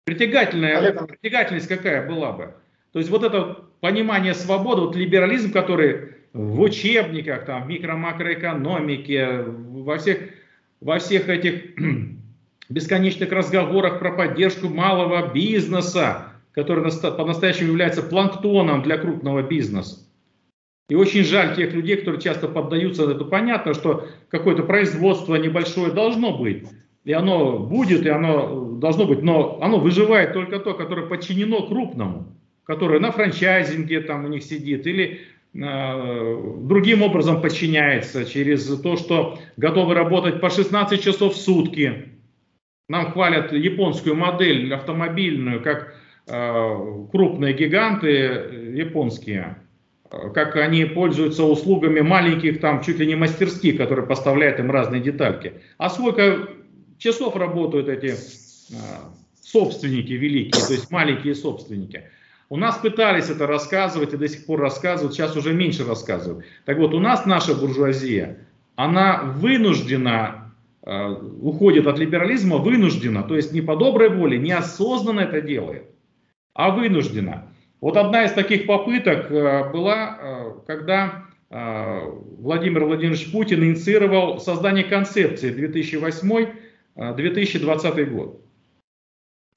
[0.05, 1.07] Притягательная, Олег...
[1.07, 2.55] притягательность какая была бы?
[2.93, 9.97] То есть вот это понимание свободы, вот либерализм, который в учебниках, там, в микро-макроэкономике, во
[9.97, 10.19] всех,
[10.83, 11.81] во всех этих
[12.69, 20.10] бесконечных разговорах про поддержку малого бизнеса, который по-настоящему является планктоном для крупного бизнеса.
[20.91, 23.25] И очень жаль тех людей, которые часто поддаются это.
[23.25, 26.67] Понятно, что какое-то производство небольшое должно быть.
[27.05, 29.23] И оно будет, и оно должно быть.
[29.23, 32.37] Но оно выживает только то, которое подчинено крупному.
[32.65, 34.85] Которое на франчайзинге там у них сидит.
[34.89, 35.21] Или
[35.55, 38.25] э, другим образом подчиняется.
[38.25, 42.09] Через то, что готовы работать по 16 часов в сутки.
[42.89, 45.95] Нам хвалят японскую модель автомобильную, как
[46.27, 49.57] э, крупные гиганты японские
[50.11, 55.55] как они пользуются услугами маленьких там чуть ли не мастерских, которые поставляют им разные детальки.
[55.79, 56.49] А сколько
[56.99, 58.15] часов работают эти
[58.73, 62.05] а, собственники великие, то есть маленькие собственники.
[62.49, 66.45] У нас пытались это рассказывать и до сих пор рассказывают, сейчас уже меньше рассказывают.
[66.65, 68.39] Так вот, у нас наша буржуазия,
[68.75, 71.09] она вынуждена, э,
[71.41, 75.85] уходит от либерализма, вынуждена, то есть не по доброй воле, неосознанно это делает,
[76.53, 77.47] а вынуждена.
[77.81, 82.01] Вот одна из таких попыток э, была, э, когда э,
[82.39, 85.51] Владимир Владимирович Путин инициировал создание концепции
[86.97, 88.45] 2008-2020 год.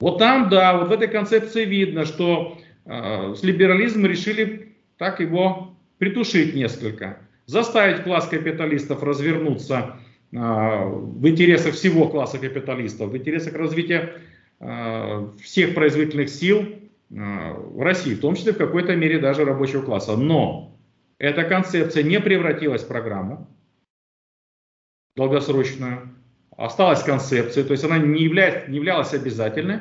[0.00, 6.54] Вот там, да, вот в этой концепции видно, что с либерализмом решили так его притушить
[6.54, 9.96] несколько, заставить класс капиталистов развернуться
[10.30, 14.12] в интересах всего класса капиталистов, в интересах развития
[15.40, 16.66] всех производительных сил,
[17.10, 20.16] в России, в том числе в какой-то мере даже рабочего класса.
[20.16, 20.76] Но
[21.18, 23.48] эта концепция не превратилась в программу
[25.16, 26.08] долгосрочную,
[26.56, 29.78] осталась концепция, то есть она не, является, не являлась обязательной,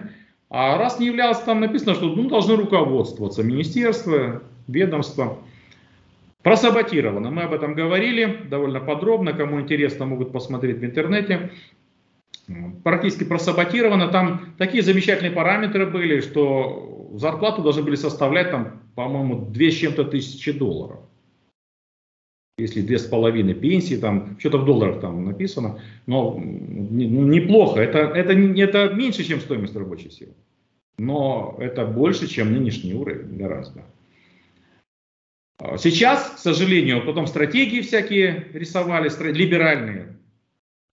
[0.49, 5.39] а раз не являлась, там написано, что ну, должны руководствоваться министерство, ведомство.
[6.43, 11.49] Просаботировано, мы об этом говорили довольно подробно, кому интересно, могут посмотреть в интернете
[12.83, 14.09] практически просаботировано.
[14.09, 20.05] Там такие замечательные параметры были, что зарплату должны были составлять, там, по-моему, 2 с чем-то
[20.05, 20.99] тысячи долларов.
[22.59, 27.79] Если две с половиной пенсии, там что-то в долларах там написано, но ну, неплохо.
[27.79, 30.33] Это, это, это меньше, чем стоимость рабочей силы.
[30.99, 33.85] Но это больше, чем нынешний уровень, гораздо.
[35.77, 40.15] Сейчас, к сожалению, потом стратегии всякие рисовали, либеральные,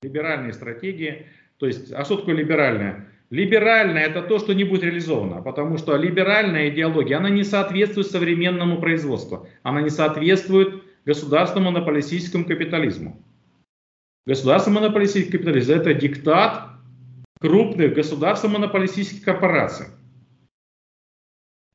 [0.02, 1.26] либеральные стратегии–
[1.60, 3.09] то есть, а что такое либеральное?
[3.30, 8.80] Либеральное это то, что не будет реализовано, потому что либеральная идеология, она не соответствует современному
[8.80, 13.24] производству, она не соответствует государственному монополистическому капитализму.
[14.26, 16.70] Государственный монополистический капитализм это диктат
[17.40, 19.86] крупных государственных монополистических корпораций.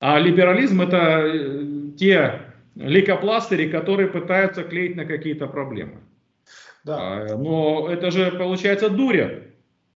[0.01, 2.41] А либерализм это э, те
[2.75, 6.01] лейкопластыри, которые пытаются клеить на какие-то проблемы.
[6.83, 6.97] Да.
[6.99, 9.44] А, но это же получается дуря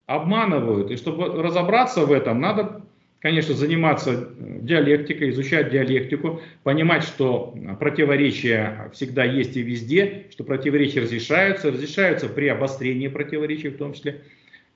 [0.08, 0.89] обманывают.
[0.89, 2.82] И чтобы разобраться в этом, надо,
[3.20, 11.01] конечно, заниматься э, диалектикой, изучать диалектику, понимать, что противоречия всегда есть и везде, что противоречия
[11.01, 14.22] разрешаются, разрешаются при обострении противоречий в том числе,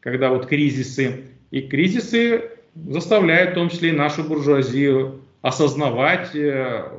[0.02, 1.24] когда вот кризисы.
[1.50, 6.92] И кризисы заставляют в том числе и нашу буржуазию осознавать э,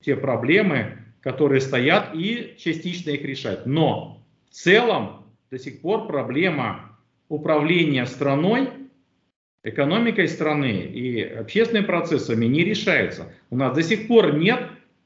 [0.00, 3.66] те проблемы, которые стоят, и частично их решать.
[3.66, 6.85] Но в целом до сих пор проблема
[7.28, 8.70] управление страной,
[9.64, 13.32] экономикой страны и общественными процессами не решается.
[13.50, 14.60] У нас до сих пор нет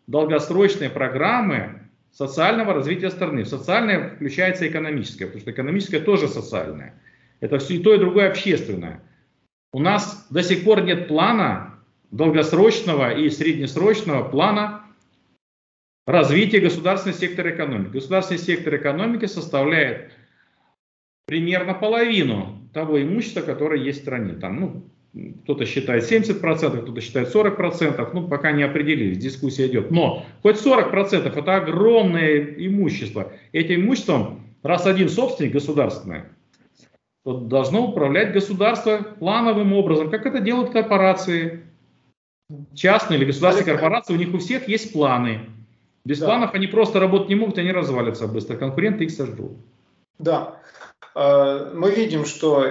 [0.06, 1.80] долгосрочные программы
[2.12, 3.44] социального развития страны.
[3.44, 6.94] Социальное включается экономическое, потому что экономическое тоже социальное.
[7.40, 9.00] Это все и то, и другое общественное.
[9.72, 11.78] У нас до сих пор нет плана
[12.10, 14.82] долгосрочного и среднесрочного плана
[16.06, 17.92] развития государственного сектора экономики.
[17.92, 20.12] Государственный сектор экономики составляет
[21.30, 24.32] примерно половину того имущества, которое есть в стране.
[24.32, 24.82] Там, ну,
[25.44, 29.92] кто-то считает 70%, кто-то считает 40%, ну, пока не определились, дискуссия идет.
[29.92, 33.32] Но хоть 40% это огромное имущество.
[33.52, 36.22] Этим имуществом, раз один собственник государственный,
[37.24, 41.60] то должно управлять государство плановым образом, как это делают корпорации.
[42.74, 45.42] Частные или государственные корпорации, у них у всех есть планы.
[46.04, 46.26] Без да.
[46.26, 48.56] планов они просто работать не могут, они развалятся быстро.
[48.56, 49.52] Конкуренты их сожрут.
[50.18, 50.60] Да.
[51.14, 52.66] А, мы видим, что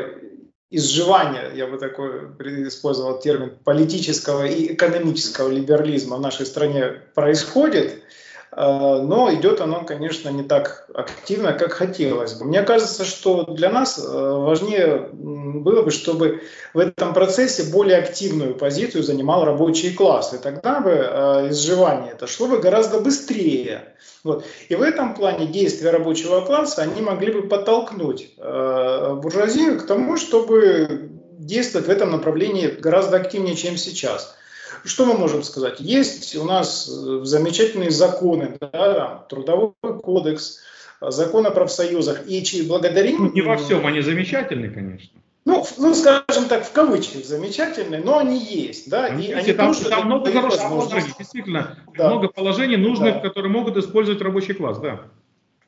[0.69, 2.27] изживание, я бы такой
[2.67, 8.03] использовал термин, политического и экономического либерализма в нашей стране происходит.
[8.51, 12.45] Э, но идет оно, конечно, не так активно, как хотелось бы.
[12.45, 16.41] Мне кажется, что для нас э, важнее было бы, чтобы
[16.73, 20.33] в этом процессе более активную позицию занимал рабочий класс.
[20.33, 23.93] И тогда бы э, изживание это шло бы гораздо быстрее.
[24.23, 24.45] Вот.
[24.67, 31.09] И в этом плане действия рабочего класса, они могли бы подтолкнуть буржуазию к тому, чтобы
[31.37, 34.35] действовать в этом направлении гораздо активнее, чем сейчас.
[34.83, 35.79] Что мы можем сказать?
[35.79, 40.59] Есть у нас э, замечательные законы, да, трудовой кодекс,
[41.01, 42.27] закон о профсоюзах.
[42.27, 43.25] И благодарим...
[43.25, 45.19] Ну, не во всем они замечательные, конечно.
[45.45, 49.73] Ну, ну, скажем так, в кавычках замечательные, но они есть, да, они и они там,
[49.73, 52.09] тоже там много хороших положений, действительно, да.
[52.09, 53.19] много положений нужных, да.
[53.21, 55.01] которые могут использовать рабочий класс, да.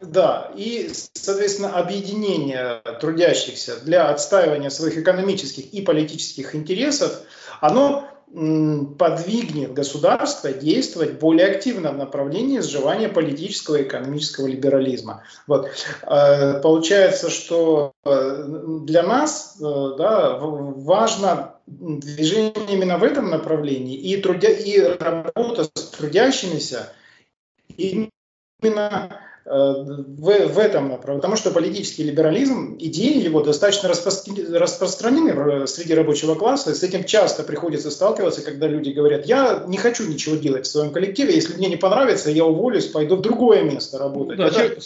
[0.01, 7.21] Да, и, соответственно, объединение трудящихся для отстаивания своих экономических и политических интересов,
[7.59, 15.23] оно подвигнет государство действовать более активно в направлении сживания политического и экономического либерализма.
[15.47, 15.69] Вот.
[16.03, 18.45] Э, получается, что э,
[18.85, 25.89] для нас э, да, важно движение именно в этом направлении и, трудя, и работа с
[25.89, 26.93] трудящимися
[27.77, 36.35] именно в, в этом направлении, потому что политический либерализм, идеи его достаточно распространены среди рабочего
[36.35, 40.71] класса, с этим часто приходится сталкиваться, когда люди говорят, я не хочу ничего делать в
[40.71, 44.37] своем коллективе, если мне не понравится, я уволюсь, пойду в другое место работать.
[44.37, 44.79] Да, Это...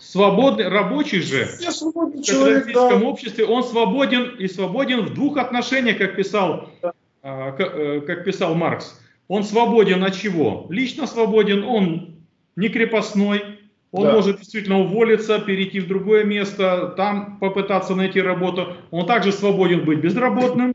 [0.00, 2.96] Свободный рабочий же я свободный человек, в да.
[2.96, 6.92] обществе, он свободен и свободен в двух отношениях, как писал, да.
[7.22, 8.98] Э, как писал Маркс.
[9.28, 10.66] Он свободен от чего?
[10.70, 12.16] Лично свободен, он
[12.56, 13.59] не крепостной,
[13.92, 14.12] он да.
[14.12, 18.76] может действительно уволиться, перейти в другое место, там попытаться найти работу.
[18.90, 20.74] Он также свободен быть безработным.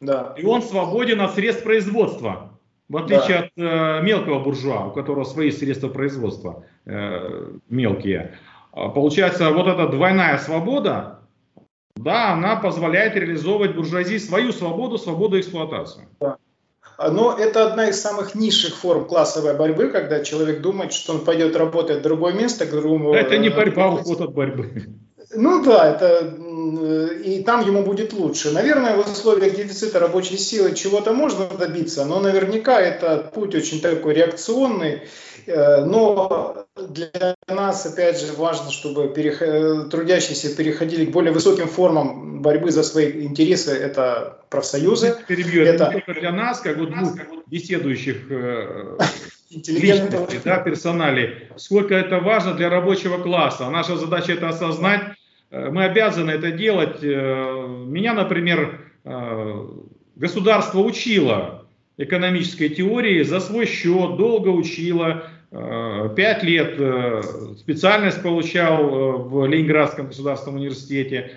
[0.00, 0.34] Да.
[0.36, 2.58] И он свободен от средств производства.
[2.88, 3.44] В отличие да.
[3.44, 8.38] от э, мелкого буржуа, у которого свои средства производства э, мелкие.
[8.72, 11.20] А получается, вот эта двойная свобода,
[11.96, 16.06] да, она позволяет реализовывать буржуазии свою свободу, свободу эксплуатации.
[16.20, 16.36] Да.
[16.98, 21.56] Но это одна из самых низших форм классовой борьбы, когда человек думает, что он пойдет
[21.56, 23.14] работать в другое место, к другому...
[23.14, 24.84] Это не борьба, а уход от борьбы.
[25.34, 26.36] Ну да, это
[27.24, 28.52] и там ему будет лучше.
[28.52, 34.14] Наверное, в условиях дефицита рабочей силы чего-то можно добиться, но наверняка это путь очень такой
[34.14, 35.02] реакционный.
[35.46, 39.38] Э, но для нас, опять же, важно, чтобы перех...
[39.90, 43.72] трудящиеся переходили к более высоким формам борьбы за свои интересы.
[43.72, 45.16] Это профсоюзы.
[45.28, 45.64] Перебью.
[45.64, 47.16] Это, это для нас, как вот двух
[47.46, 48.98] беседующих э,
[49.50, 53.70] личностей, да, персоналей, сколько это важно для рабочего класса.
[53.70, 55.02] Наша задача это осознать.
[55.50, 57.02] Э, мы обязаны это делать.
[57.02, 58.80] Меня, например,
[60.16, 61.62] государство учило
[61.96, 67.22] экономической теории за свой счет, долго учило, Э, пять лет э,
[67.58, 71.32] специальность получал э, в Ленинградском государственном университете,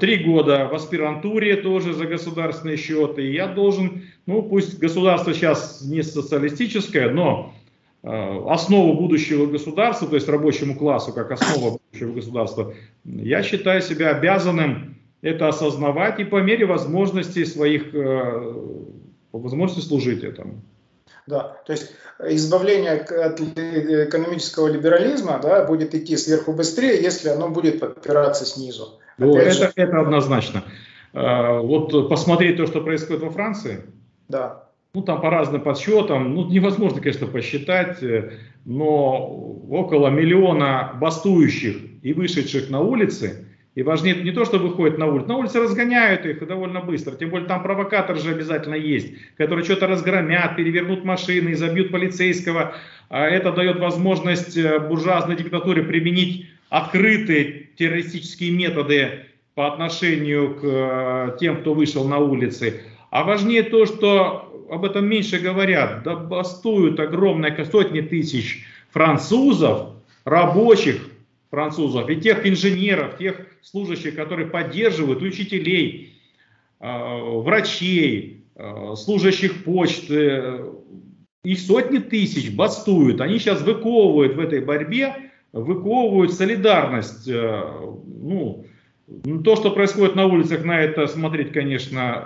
[0.00, 3.28] три года в аспирантуре тоже за государственные счеты.
[3.28, 7.54] И я должен, ну пусть государство сейчас не социалистическое, но
[8.02, 12.74] основу будущего государства, то есть рабочему классу как основа будущего государства,
[13.04, 20.62] я считаю себя обязанным это осознавать и по мере возможностей своих, по возможности служить этому.
[21.26, 27.80] Да, то есть избавление от экономического либерализма да, будет идти сверху быстрее, если оно будет
[27.80, 28.98] подпираться снизу.
[29.18, 29.72] Ну, это, же...
[29.74, 30.64] это однозначно.
[31.12, 33.82] А, вот посмотреть то, что происходит во Франции.
[34.28, 34.64] Да.
[34.94, 37.98] Ну, там по разным подсчетам, ну, невозможно, конечно, посчитать,
[38.64, 39.28] но
[39.70, 45.28] около миллиона бастующих и вышедших на улицы И важнее не то, что выходят на улицу.
[45.28, 47.14] На улице разгоняют их довольно быстро.
[47.14, 52.74] Тем более там провокаторы же обязательно есть, которые что-то разгромят, перевернут машины, забьют полицейского.
[53.08, 61.36] А это дает возможность э, буржуазной диктатуре применить открытые террористические методы по отношению к э,
[61.38, 62.80] тем, кто вышел на улицы.
[63.10, 66.02] А важнее то, что об этом меньше говорят.
[66.02, 69.90] Да бастуют огромное сотни тысяч французов,
[70.24, 71.09] рабочих,
[71.50, 76.14] французов, и тех инженеров, тех служащих, которые поддерживают, учителей,
[76.80, 80.60] э, врачей, э, служащих почты,
[81.42, 87.28] их сотни тысяч бастуют, они сейчас выковывают в этой борьбе, выковывают солидарность.
[87.28, 87.62] Э,
[88.06, 88.64] ну,
[89.44, 92.24] то, что происходит на улицах, на это смотреть, конечно,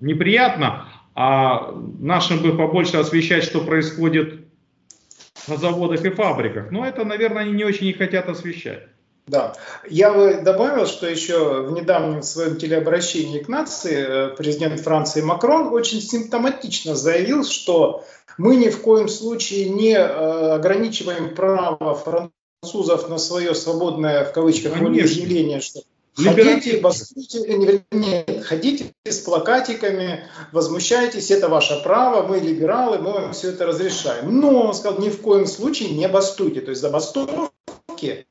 [0.00, 4.45] неприятно, а нашим бы побольше освещать, что происходит
[5.48, 6.70] на заводах и фабриках.
[6.70, 8.88] Но это, наверное, они не очень и хотят освещать.
[9.26, 9.54] Да.
[9.88, 15.72] Я бы добавил, что еще в недавнем своем телеобращении к нации э, президент Франции Макрон
[15.72, 18.04] очень симптоматично заявил, что
[18.38, 24.78] мы ни в коем случае не э, ограничиваем право французов на свое свободное, в кавычках,
[24.78, 25.80] волеизъявление, что
[26.16, 33.32] Ходите, бастуйте, э, нет, ходите с плакатиками, возмущайтесь, это ваше право, мы либералы, мы вам
[33.32, 34.40] все это разрешаем.
[34.40, 36.62] Но он сказал, ни в коем случае не бастуйте.
[36.62, 38.26] То есть забастовки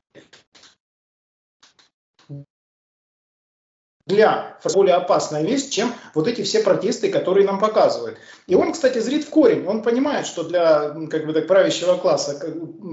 [4.06, 8.18] для более опасная вещь, чем вот эти все протесты, которые нам показывают.
[8.46, 9.66] И он, кстати, зрит в корень.
[9.66, 12.38] Он понимает, что для как бы так, правящего класса,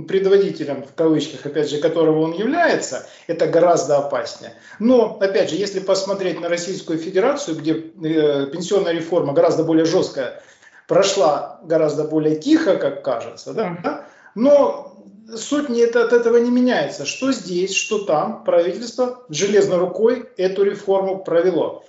[0.07, 4.55] предводителем, в кавычках, опять же, которого он является, это гораздо опаснее.
[4.80, 10.41] Но, опять же, если посмотреть на Российскую Федерацию, где э, пенсионная реформа гораздо более жесткая,
[10.88, 14.93] прошла гораздо более тихо, как кажется, да, но
[15.36, 17.05] суть не это, от этого не меняется.
[17.05, 21.84] Что здесь, что там, правительство железной рукой эту реформу провело.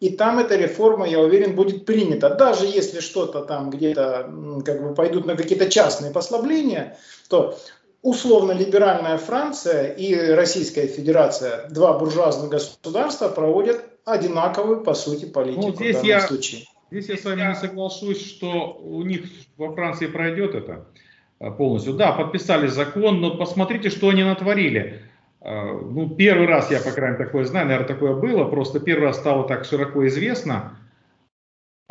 [0.00, 2.30] И там эта реформа, я уверен, будет принята.
[2.30, 4.32] Даже если что-то там где-то
[4.64, 6.96] как бы пойдут на какие-то частные послабления,
[7.28, 7.58] то
[8.02, 15.74] условно либеральная Франция и Российская Федерация, два буржуазных государства, проводят одинаковую, по сути, политику ну,
[15.74, 16.64] здесь в данном я, случае.
[16.90, 19.26] Здесь я с вами не соглашусь, что у них
[19.58, 20.86] во Франции пройдет это.
[21.40, 21.94] Э, полностью.
[21.94, 25.02] Да, подписали закон, но посмотрите, что они натворили.
[25.40, 29.04] Э, ну, первый раз я, по крайней мере, такое знаю, наверное, такое было, просто первый
[29.04, 30.76] раз стало так широко известно.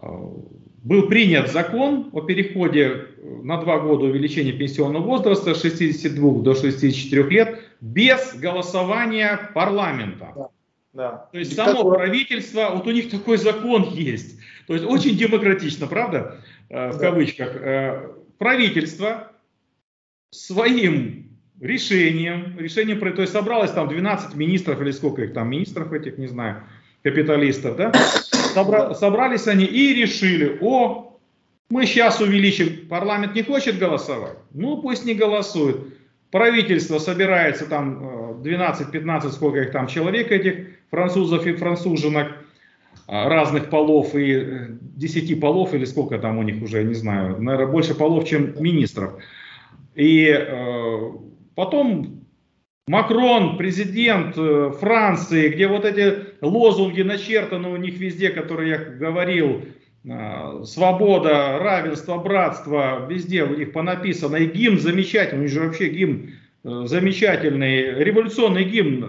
[0.01, 6.53] Э, был принят закон о переходе на два года увеличения пенсионного возраста с 62 до
[6.53, 10.31] 64 лет без голосования парламента.
[10.35, 10.49] Да,
[10.93, 11.27] да.
[11.31, 14.39] То есть само правительство, вот у них такой закон есть.
[14.67, 16.37] То есть очень демократично, правда,
[16.69, 16.91] в да.
[16.97, 17.57] кавычках.
[18.37, 19.28] Правительство
[20.31, 26.17] своим решением, решением, то есть собралось там 12 министров или сколько их там, министров этих,
[26.17, 26.63] не знаю,
[27.03, 27.91] капиталистов, да,
[28.53, 31.17] Собра, собрались они и решили, о,
[31.69, 35.77] мы сейчас увеличим, парламент не хочет голосовать, ну пусть не голосует.
[36.31, 42.31] Правительство собирается там 12-15, э, сколько их там человек этих, французов и француженок, э,
[43.07, 47.71] разных полов и 10 э, полов или сколько там у них уже, не знаю, наверное,
[47.71, 49.13] больше полов, чем министров.
[49.95, 51.11] И э,
[51.55, 52.19] потом
[52.89, 59.61] Макрон, президент э, Франции, где вот эти лозунги начертаны у них везде, которые я говорил,
[60.05, 64.37] э, свобода, равенство, братство, везде у них понаписано.
[64.37, 66.31] И гимн замечательный, у них же вообще гимн
[66.63, 69.05] э, замечательный, революционный гимн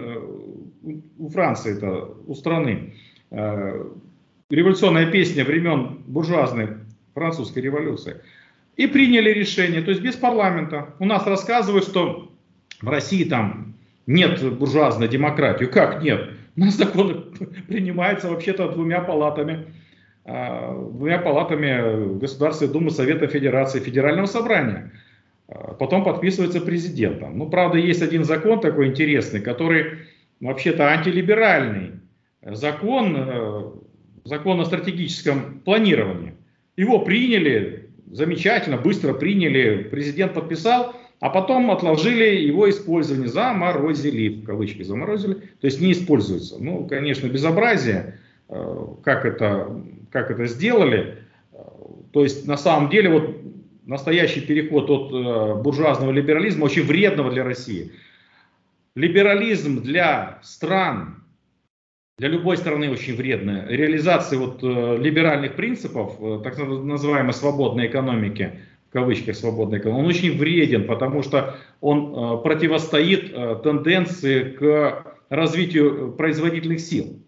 [1.17, 2.93] у Франции, это у страны.
[3.31, 6.69] Революционная песня времен буржуазной
[7.15, 8.21] французской революции.
[8.77, 10.95] И приняли решение, то есть без парламента.
[10.99, 12.31] У нас рассказывают, что
[12.81, 13.75] в России там
[14.07, 15.65] нет буржуазной демократии.
[15.65, 16.31] Как нет?
[16.55, 17.15] У нас законы
[17.67, 19.67] принимаются вообще-то двумя палатами.
[20.23, 24.91] А, двумя палатами Государственной Думы Совета Федерации Федерального Собрания.
[25.47, 27.37] А, потом подписывается президентом.
[27.37, 29.99] Ну, правда, есть один закон такой интересный, который
[30.39, 31.91] вообще-то антилиберальный.
[32.43, 33.71] Закон, э,
[34.23, 36.33] закон о стратегическом планировании.
[36.75, 37.80] Его приняли,
[38.11, 45.65] замечательно, быстро приняли, президент подписал, а потом отложили его использование, заморозили, в кавычки заморозили, то
[45.65, 46.57] есть не используется.
[46.59, 49.81] Ну, конечно, безобразие, э, как это,
[50.11, 51.19] как это сделали.
[52.11, 53.37] То есть на самом деле вот
[53.85, 57.91] настоящий переход от э, буржуазного либерализма очень вредного для России.
[58.95, 61.20] Либерализм для стран,
[62.17, 63.67] для любой страны очень вредная.
[63.67, 68.59] Реализация вот э, либеральных принципов, э, так называемой свободной экономики,
[68.89, 73.33] в кавычках свободной экономики, он очень вреден, потому что он э, противостоит
[73.63, 77.23] тенденции к развитию производительных сил.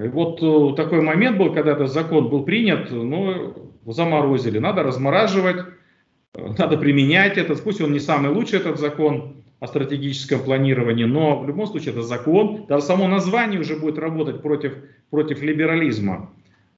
[0.00, 4.58] И вот такой момент был, когда этот закон был принят, ну, заморозили.
[4.58, 5.66] Надо размораживать,
[6.34, 7.60] надо применять этот.
[7.62, 12.02] Пусть он не самый лучший, этот закон о стратегическом планировании, но в любом случае это
[12.02, 12.66] закон.
[12.68, 14.74] Даже само название уже будет работать против,
[15.10, 16.30] против либерализма.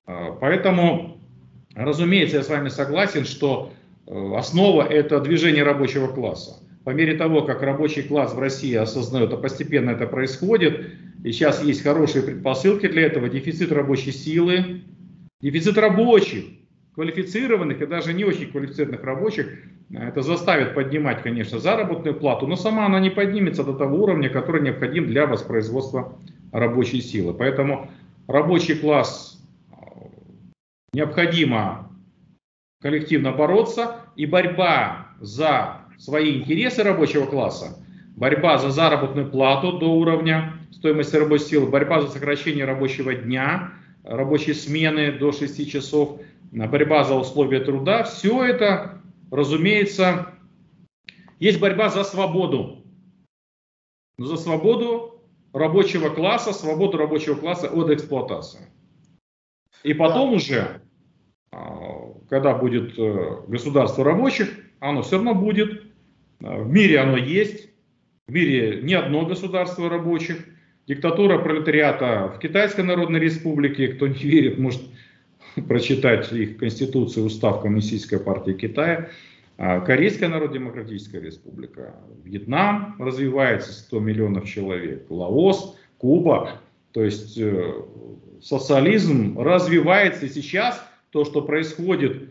[0.06, 1.18] Э, поэтому,
[1.74, 3.72] разумеется, я с вами согласен, что
[4.06, 6.62] основа это движение рабочего класса.
[6.84, 10.86] По мере того, как рабочий класс в России осознает, а постепенно это происходит,
[11.24, 14.82] и сейчас есть хорошие предпосылки для этого, дефицит рабочей силы,
[15.40, 16.44] дефицит рабочих,
[16.96, 19.46] квалифицированных и даже не очень квалифицированных рабочих,
[19.90, 24.62] это заставит поднимать, конечно, заработную плату, но сама она не поднимется до того уровня, который
[24.62, 26.18] необходим для воспроизводства
[26.52, 27.34] рабочей силы.
[27.34, 27.90] Поэтому
[28.26, 29.38] рабочий класс
[30.94, 31.92] необходимо
[32.80, 37.78] коллективно бороться, и борьба за свои интересы рабочего класса,
[38.16, 43.72] борьба за заработную плату до уровня стоимости рабочей силы, борьба за сокращение рабочего дня,
[44.06, 46.20] рабочей смены до 6 часов,
[46.52, 50.32] борьба за условия труда, все это, разумеется,
[51.38, 52.84] есть борьба за свободу.
[54.18, 55.20] За свободу
[55.52, 58.60] рабочего класса, свободу рабочего класса от эксплуатации.
[59.82, 60.36] И потом да.
[60.36, 60.80] уже,
[61.52, 64.48] а, когда будет э, государство рабочих,
[64.80, 65.84] оно все равно будет,
[66.42, 67.68] а, в мире оно есть,
[68.26, 70.46] в мире не одно государство рабочих,
[70.86, 73.88] Диктатура пролетариата в Китайской Народной Республике.
[73.88, 74.82] Кто не верит, может
[75.68, 79.10] прочитать их конституцию, устав Коммунистической партии Китая.
[79.58, 86.60] А Корейская Народно-Демократическая Республика, Вьетнам развивается 100 миллионов человек, Лаос, Куба.
[86.92, 87.82] То есть э,
[88.40, 92.30] социализм развивается и сейчас то, что происходит,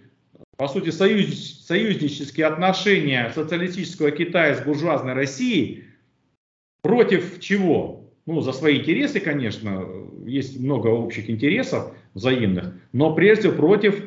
[0.55, 5.83] по сути, союз, союзнические отношения социалистического Китая с буржуазной Россией,
[6.83, 8.04] против чего?
[8.25, 9.85] Ну, за свои интересы, конечно,
[10.25, 14.01] есть много общих интересов взаимных, но прежде всего против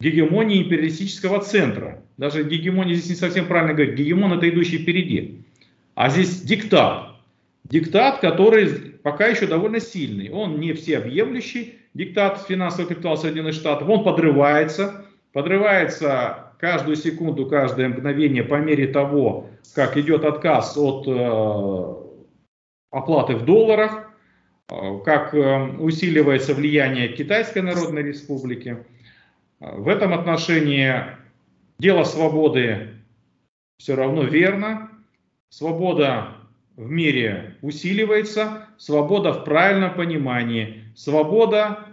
[0.00, 2.02] гегемонии империалистического центра.
[2.18, 5.42] Даже гегемония здесь не совсем правильно говорить, гегемон это идущий впереди.
[5.94, 7.16] А здесь диктат.
[7.64, 8.68] Диктат, который
[9.02, 10.30] пока еще довольно сильный.
[10.30, 13.88] Он не всеобъемлющий диктат финансового капитала Соединенных Штатов.
[13.88, 22.05] Он подрывается, подрывается каждую секунду, каждое мгновение по мере того, как идет отказ от э,
[22.96, 24.10] оплаты в долларах,
[24.70, 28.84] э, как э, усиливается влияние Китайской Народной Республики.
[29.60, 30.94] Э, в этом отношении
[31.78, 32.88] дело свободы
[33.78, 34.90] все равно верно.
[35.50, 36.28] Свобода
[36.76, 41.86] в мире усиливается, свобода в правильном понимании, свобода,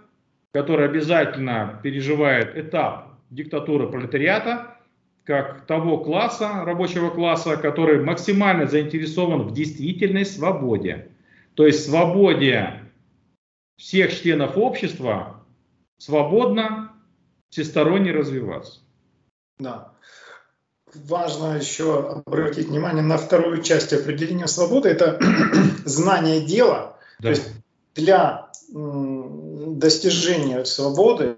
[0.54, 4.78] которая обязательно переживает этап диктатуры пролетариата,
[5.24, 11.11] как того класса, рабочего класса, который максимально заинтересован в действительной свободе.
[11.55, 12.82] То есть свободе
[13.78, 15.43] всех членов общества
[15.97, 16.91] свободно,
[17.49, 18.82] всесторонне развиваться.
[19.59, 19.93] Да.
[20.93, 24.89] Важно еще обратить внимание на вторую часть определения свободы.
[24.89, 25.19] Это
[25.86, 26.97] знание дела.
[27.19, 27.24] Да.
[27.24, 27.49] То есть
[27.95, 31.38] для достижения свободы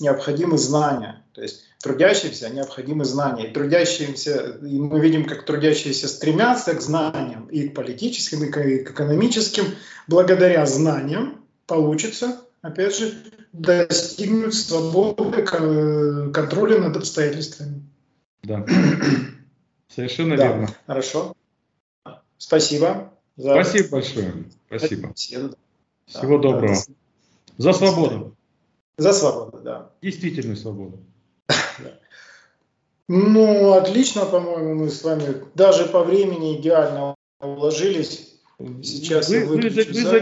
[0.00, 1.19] необходимы знания.
[1.32, 3.48] То есть трудящимся необходимы знания.
[3.48, 8.90] И трудящимся, и мы видим, как трудящиеся стремятся к знаниям и к политическим, и к
[8.90, 9.64] экономическим.
[10.08, 13.14] Благодаря знаниям получится, опять же,
[13.52, 15.42] достигнуть свободы
[16.32, 17.82] контроля над обстоятельствами.
[18.42, 18.66] Да.
[19.88, 20.46] Совершенно да.
[20.46, 20.68] верно.
[20.86, 21.34] Хорошо.
[22.38, 23.12] Спасибо.
[23.36, 23.62] За...
[23.62, 24.44] Спасибо большое.
[24.66, 25.14] Спасибо.
[25.14, 26.74] Всего да, доброго.
[26.74, 26.94] Да.
[27.58, 28.36] За свободу.
[28.96, 29.90] За свободу, да.
[30.02, 30.98] Действительно свободу.
[33.08, 38.36] Ну, отлично, по-моему, мы с вами даже по времени идеально уложились.
[38.82, 40.20] Сейчас вы, вы, вы,